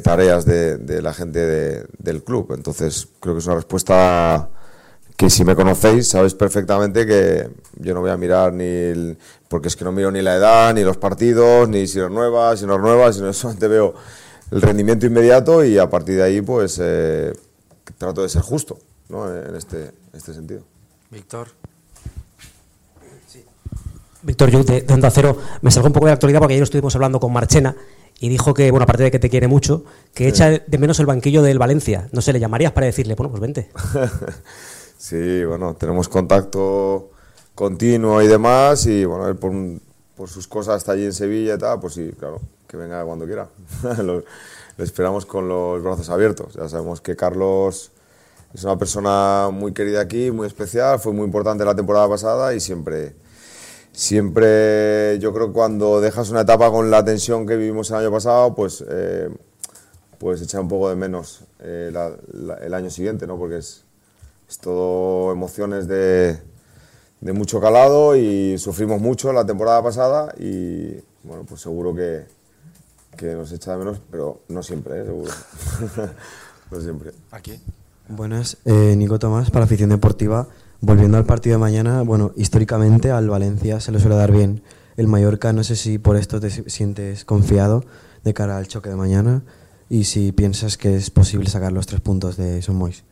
tareas 0.03 0.45
de, 0.45 1.01
la 1.01 1.13
gente 1.13 1.39
de- 1.39 1.85
del 1.99 2.23
club. 2.23 2.53
Entonces, 2.55 3.07
creo 3.19 3.35
que 3.35 3.39
es 3.39 3.45
una 3.45 3.55
respuesta 3.55 4.49
que 5.17 5.29
si 5.29 5.45
me 5.45 5.55
conocéis 5.55 6.09
sabéis 6.09 6.33
perfectamente 6.33 7.05
que 7.05 7.47
yo 7.77 7.93
no 7.93 8.01
voy 8.01 8.09
a 8.09 8.17
mirar 8.17 8.53
ni 8.53 9.15
porque 9.47 9.67
es 9.67 9.75
que 9.75 9.83
no 9.85 9.91
miro 9.91 10.09
ni 10.09 10.21
la 10.23 10.35
edad, 10.35 10.73
ni 10.73 10.83
los 10.83 10.97
partidos, 10.97 11.69
ni 11.69 11.85
si 11.85 11.99
renueva, 11.99 12.57
si 12.57 12.65
no 12.65 12.77
renueva, 12.77 13.13
sino 13.13 13.31
solamente 13.31 13.67
veo 13.67 13.93
el 14.51 14.61
rendimiento 14.61 15.05
inmediato 15.05 15.63
y 15.63 15.77
a 15.77 15.89
partir 15.89 16.17
de 16.17 16.23
ahí 16.23 16.41
pues 16.41 16.79
eh, 16.81 17.33
trato 17.97 18.21
de 18.21 18.29
ser 18.29 18.41
justo 18.41 18.79
¿no? 19.09 19.33
en 19.33 19.55
este, 19.55 19.91
este 20.13 20.33
sentido. 20.33 20.61
Víctor. 21.09 21.47
Víctor 24.23 24.51
Lluc, 24.51 24.67
de, 24.67 24.81
de 24.81 24.93
Onda 24.93 25.09
Cero. 25.09 25.37
Me 25.61 25.71
salgo 25.71 25.87
un 25.87 25.93
poco 25.93 26.05
de 26.05 26.11
la 26.11 26.13
actualidad 26.13 26.39
porque 26.39 26.53
ayer 26.53 26.63
estuvimos 26.63 26.93
hablando 26.95 27.19
con 27.19 27.33
Marchena 27.33 27.75
y 28.19 28.29
dijo 28.29 28.53
que, 28.53 28.69
bueno, 28.69 28.83
aparte 28.83 29.03
de 29.03 29.11
que 29.11 29.17
te 29.17 29.31
quiere 29.31 29.47
mucho, 29.47 29.83
que 30.13 30.27
echa 30.27 30.49
de 30.49 30.77
menos 30.77 30.99
el 30.99 31.07
banquillo 31.07 31.41
del 31.41 31.57
Valencia. 31.57 32.07
No 32.11 32.21
sé, 32.21 32.31
le 32.31 32.39
llamarías 32.39 32.71
para 32.71 32.85
decirle, 32.85 33.15
bueno, 33.15 33.31
pues 33.31 33.41
vente. 33.41 33.71
Sí, 35.01 35.43
bueno, 35.45 35.73
tenemos 35.73 36.07
contacto 36.07 37.09
continuo 37.55 38.21
y 38.21 38.27
demás 38.27 38.85
y 38.85 39.03
bueno, 39.03 39.27
él 39.27 39.35
por, 39.35 39.51
por 40.15 40.29
sus 40.29 40.47
cosas 40.47 40.77
está 40.77 40.91
allí 40.91 41.05
en 41.05 41.13
Sevilla 41.13 41.55
y 41.55 41.57
tal, 41.57 41.79
pues 41.79 41.95
sí, 41.95 42.11
claro, 42.19 42.39
que 42.71 42.77
venga 42.77 43.03
cuando 43.03 43.25
quiera. 43.25 43.49
lo, 44.01 44.23
esperamos 44.77 45.25
con 45.25 45.49
los 45.49 45.83
brazos 45.83 46.09
abiertos. 46.09 46.53
Ya 46.53 46.69
sabemos 46.69 47.01
que 47.01 47.17
Carlos 47.17 47.91
es 48.53 48.63
una 48.63 48.77
persona 48.77 49.49
muy 49.51 49.73
querida 49.73 49.99
aquí, 49.99 50.31
muy 50.31 50.47
especial, 50.47 50.97
fue 50.99 51.11
muy 51.11 51.25
importante 51.25 51.65
la 51.65 51.75
temporada 51.75 52.07
pasada 52.07 52.53
y 52.55 52.61
siempre, 52.61 53.13
siempre 53.91 55.19
yo 55.19 55.33
creo 55.33 55.47
que 55.47 55.53
cuando 55.53 55.99
dejas 55.99 56.29
una 56.29 56.41
etapa 56.41 56.71
con 56.71 56.89
la 56.89 57.03
tensión 57.03 57.45
que 57.45 57.57
vivimos 57.57 57.89
el 57.91 57.97
año 57.97 58.11
pasado, 58.11 58.55
pues, 58.55 58.83
eh, 58.89 59.29
pues 60.17 60.41
echa 60.41 60.59
un 60.61 60.67
poco 60.69 60.89
de 60.89 60.95
menos 60.95 61.41
eh, 61.59 61.89
la- 61.91 62.15
la- 62.31 62.57
el 62.59 62.73
año 62.73 62.89
siguiente, 62.89 63.27
¿no? 63.27 63.37
porque 63.37 63.57
es, 63.57 63.83
es 64.49 64.57
todo 64.59 65.31
emociones 65.31 65.87
de, 65.87 66.39
de 67.19 67.33
mucho 67.33 67.59
calado 67.59 68.15
y 68.15 68.57
sufrimos 68.57 69.01
mucho 69.01 69.33
la 69.33 69.45
temporada 69.45 69.83
pasada 69.83 70.33
y 70.39 70.95
bueno, 71.23 71.43
pues 71.47 71.61
seguro 71.61 71.93
que, 71.93 72.25
que 73.17 73.33
nos 73.35 73.51
echa 73.51 73.71
de 73.73 73.77
menos, 73.77 74.01
pero 74.09 74.41
no 74.49 74.63
siempre, 74.63 75.01
¿eh? 75.01 75.05
seguro. 75.05 75.31
no 76.71 76.81
siempre. 76.81 77.11
Aquí. 77.31 77.59
Buenas, 78.07 78.57
eh, 78.65 78.95
Nico 78.97 79.19
Tomás 79.19 79.51
para 79.51 79.65
Afición 79.65 79.89
Deportiva. 79.89 80.47
Volviendo 80.81 81.17
al 81.17 81.25
partido 81.25 81.55
de 81.55 81.59
mañana, 81.59 82.01
bueno, 82.01 82.31
históricamente 82.35 83.11
al 83.11 83.29
Valencia 83.29 83.79
se 83.79 83.91
le 83.91 83.99
suele 83.99 84.15
dar 84.15 84.31
bien 84.31 84.63
el 84.97 85.07
Mallorca. 85.07 85.53
No 85.53 85.63
sé 85.63 85.75
si 85.75 85.99
por 85.99 86.15
esto 86.17 86.39
te 86.39 86.49
si- 86.49 86.63
sientes 86.69 87.23
confiado 87.23 87.83
de 88.23 88.33
cara 88.33 88.57
al 88.57 88.67
choque 88.67 88.89
de 88.89 88.95
mañana 88.95 89.43
y 89.89 90.05
si 90.05 90.31
piensas 90.31 90.77
que 90.77 90.95
es 90.95 91.09
posible 91.11 91.49
sacar 91.49 91.71
los 91.71 91.85
tres 91.85 92.01
puntos 92.01 92.35
de 92.37 92.61
Son 92.63 92.75
Mois. 92.75 93.03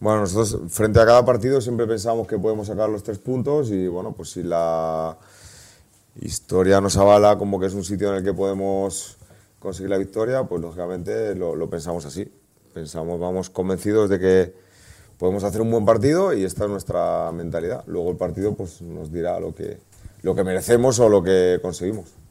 Bueno, 0.00 0.20
nosotros 0.20 0.58
frente 0.72 1.00
a 1.00 1.06
cada 1.06 1.24
partido 1.24 1.60
siempre 1.60 1.86
pensamos 1.86 2.26
que 2.26 2.38
podemos 2.38 2.66
sacar 2.66 2.88
los 2.88 3.02
tres 3.02 3.18
puntos 3.18 3.70
y 3.70 3.86
bueno, 3.86 4.12
pues 4.12 4.30
si 4.30 4.42
la 4.42 5.16
historia 6.20 6.80
nos 6.80 6.96
avala 6.96 7.38
como 7.38 7.58
que 7.58 7.66
es 7.66 7.74
un 7.74 7.84
sitio 7.84 8.10
en 8.10 8.16
el 8.16 8.24
que 8.24 8.34
podemos 8.34 9.18
conseguir 9.58 9.90
la 9.90 9.98
victoria, 9.98 10.44
pues 10.44 10.60
lógicamente 10.60 11.34
lo, 11.34 11.68
pensamos 11.70 12.04
así. 12.04 12.30
Pensamos, 12.72 13.18
vamos 13.20 13.50
convencidos 13.50 14.10
de 14.10 14.18
que 14.18 14.54
podemos 15.18 15.44
hacer 15.44 15.60
un 15.60 15.70
buen 15.70 15.84
partido 15.84 16.34
y 16.34 16.44
esta 16.44 16.64
es 16.64 16.70
nuestra 16.70 17.30
mentalidad. 17.32 17.84
Luego 17.86 18.10
el 18.10 18.16
partido 18.16 18.54
pues 18.54 18.82
nos 18.82 19.12
dirá 19.12 19.38
lo 19.40 19.54
que, 19.54 19.78
lo 20.22 20.34
que 20.34 20.44
merecemos 20.44 20.98
o 20.98 21.08
lo 21.08 21.22
que 21.22 21.60
conseguimos. 21.62 22.23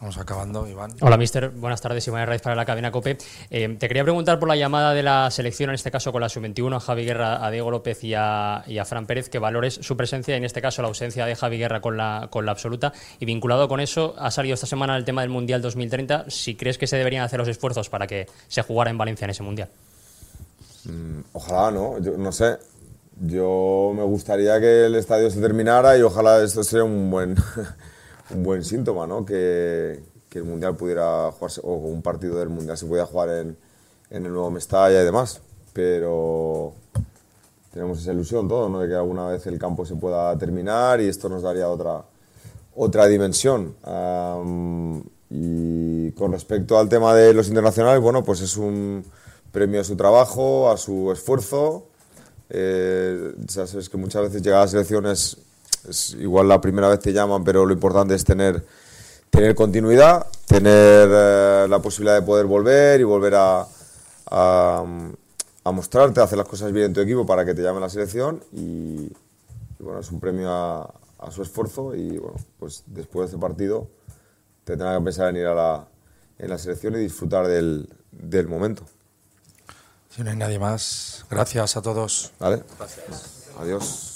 Vamos 0.00 0.18
acabando, 0.18 0.68
Iván. 0.68 0.92
Hola, 1.00 1.16
mister. 1.16 1.48
Buenas 1.48 1.80
tardes. 1.80 2.06
Iván 2.06 2.26
Raiz 2.26 2.42
para 2.42 2.54
la 2.54 2.66
cadena 2.66 2.90
COPE. 2.90 3.16
Eh, 3.50 3.76
te 3.78 3.88
quería 3.88 4.02
preguntar 4.02 4.38
por 4.38 4.48
la 4.48 4.56
llamada 4.56 4.92
de 4.92 5.02
la 5.02 5.30
selección, 5.30 5.70
en 5.70 5.74
este 5.74 5.90
caso 5.90 6.12
con 6.12 6.20
la 6.20 6.28
sub-21, 6.28 6.76
a 6.76 6.80
Javi 6.80 7.06
Guerra, 7.06 7.44
a 7.44 7.50
Diego 7.50 7.70
López 7.70 8.04
y 8.04 8.12
a, 8.14 8.62
y 8.66 8.76
a 8.76 8.84
Fran 8.84 9.06
Pérez, 9.06 9.30
que 9.30 9.38
valores 9.38 9.78
su 9.80 9.96
presencia 9.96 10.34
y 10.34 10.38
en 10.38 10.44
este 10.44 10.60
caso 10.60 10.82
la 10.82 10.88
ausencia 10.88 11.24
de 11.24 11.34
Javi 11.34 11.56
Guerra 11.56 11.80
con 11.80 11.96
la, 11.96 12.28
con 12.30 12.44
la 12.44 12.52
absoluta. 12.52 12.92
Y 13.20 13.24
vinculado 13.24 13.68
con 13.68 13.80
eso, 13.80 14.14
ha 14.18 14.30
salido 14.30 14.52
esta 14.54 14.66
semana 14.66 14.96
el 14.98 15.06
tema 15.06 15.22
del 15.22 15.30
Mundial 15.30 15.62
2030. 15.62 16.26
Si 16.28 16.56
crees 16.56 16.76
que 16.76 16.86
se 16.86 16.96
deberían 16.96 17.24
hacer 17.24 17.38
los 17.38 17.48
esfuerzos 17.48 17.88
para 17.88 18.06
que 18.06 18.26
se 18.48 18.60
jugara 18.62 18.90
en 18.90 18.98
Valencia 18.98 19.24
en 19.24 19.30
ese 19.30 19.42
Mundial. 19.42 19.70
Mm, 20.84 21.20
Ojalá, 21.32 21.70
¿no? 21.70 21.98
Yo 22.00 22.18
no 22.18 22.32
sé. 22.32 22.58
Yo 23.18 23.92
me 23.94 24.02
gustaría 24.02 24.60
que 24.60 24.86
el 24.86 24.94
estadio 24.94 25.30
se 25.30 25.40
terminara 25.40 25.96
y 25.96 26.02
ojalá 26.02 26.42
esto 26.42 26.62
sería 26.62 26.84
un 26.84 27.10
buen, 27.10 27.34
un 28.30 28.42
buen 28.42 28.64
síntoma, 28.64 29.06
¿no? 29.06 29.24
Que, 29.24 30.02
que 30.28 30.38
el 30.38 30.44
Mundial 30.44 30.76
pudiera 30.76 31.30
jugarse, 31.32 31.60
o 31.64 31.74
un 31.74 32.02
partido 32.02 32.38
del 32.38 32.48
Mundial 32.48 32.76
se 32.76 32.86
pudiera 32.86 33.06
jugar 33.06 33.28
en, 33.30 33.56
en 34.10 34.26
el 34.26 34.32
nuevo 34.32 34.50
Mestalla 34.50 35.00
y 35.00 35.04
demás. 35.04 35.40
Pero 35.72 36.72
tenemos 37.72 38.00
esa 38.00 38.12
ilusión 38.12 38.48
todos, 38.48 38.70
¿no? 38.70 38.80
De 38.80 38.88
que 38.88 38.94
alguna 38.94 39.28
vez 39.28 39.46
el 39.46 39.58
campo 39.58 39.84
se 39.84 39.96
pueda 39.96 40.36
terminar 40.38 41.00
y 41.00 41.08
esto 41.08 41.28
nos 41.28 41.42
daría 41.42 41.68
otra, 41.68 42.02
otra 42.74 43.06
dimensión. 43.06 43.74
Y 45.28 46.12
con 46.12 46.32
respecto 46.32 46.78
al 46.78 46.88
tema 46.88 47.14
de 47.14 47.34
los 47.34 47.48
internacionales, 47.48 48.00
bueno, 48.00 48.24
pues 48.24 48.40
es 48.40 48.56
un 48.56 49.04
premio 49.52 49.80
a 49.80 49.84
su 49.84 49.96
trabajo, 49.96 50.70
a 50.70 50.76
su 50.76 51.12
esfuerzo. 51.12 51.88
Eh, 52.48 53.34
sabes 53.48 53.88
que 53.88 53.96
muchas 53.96 54.22
veces 54.22 54.40
llegar 54.40 54.60
a 54.60 54.64
las 54.64 54.74
elecciones 54.74 55.36
es 55.88 56.14
igual 56.14 56.48
la 56.48 56.60
primera 56.60 56.88
vez 56.88 57.00
te 57.00 57.12
llaman, 57.12 57.44
pero 57.44 57.66
lo 57.66 57.72
importante 57.72 58.14
es 58.14 58.24
tener, 58.24 58.64
tener 59.30 59.54
continuidad, 59.54 60.26
tener 60.46 61.08
eh, 61.10 61.66
la 61.68 61.78
posibilidad 61.80 62.14
de 62.14 62.22
poder 62.22 62.46
volver 62.46 63.00
y 63.00 63.04
volver 63.04 63.34
a, 63.34 63.66
a, 64.30 64.84
a 65.64 65.72
mostrarte, 65.72 66.20
a 66.20 66.24
hacer 66.24 66.38
las 66.38 66.48
cosas 66.48 66.72
bien 66.72 66.86
en 66.86 66.94
tu 66.94 67.00
equipo 67.00 67.24
para 67.26 67.44
que 67.44 67.54
te 67.54 67.62
llamen 67.62 67.82
a 67.82 67.86
la 67.86 67.90
selección 67.90 68.42
y, 68.52 69.12
y 69.78 69.80
bueno, 69.80 70.00
es 70.00 70.10
un 70.10 70.20
premio 70.20 70.50
a, 70.50 70.94
a 71.18 71.30
su 71.30 71.42
esfuerzo 71.42 71.94
y 71.94 72.18
bueno, 72.18 72.36
pues 72.58 72.82
después 72.86 73.30
de 73.30 73.36
este 73.36 73.40
partido 73.40 73.88
te 74.64 74.72
tendrá 74.76 74.98
que 74.98 75.04
pensar 75.04 75.28
en 75.28 75.36
ir 75.36 75.46
a 75.46 75.54
la, 75.54 75.88
en 76.38 76.50
la 76.50 76.58
selección 76.58 76.94
y 76.94 76.98
disfrutar 76.98 77.46
del, 77.46 77.88
del 78.10 78.48
momento. 78.48 78.84
Si 80.10 80.22
no 80.22 80.30
hay 80.30 80.36
nadie 80.36 80.58
más, 80.58 81.24
gracias 81.30 81.76
a 81.76 81.82
todos. 81.82 82.32
¿Vale? 82.38 82.62
Adiós. 83.60 84.15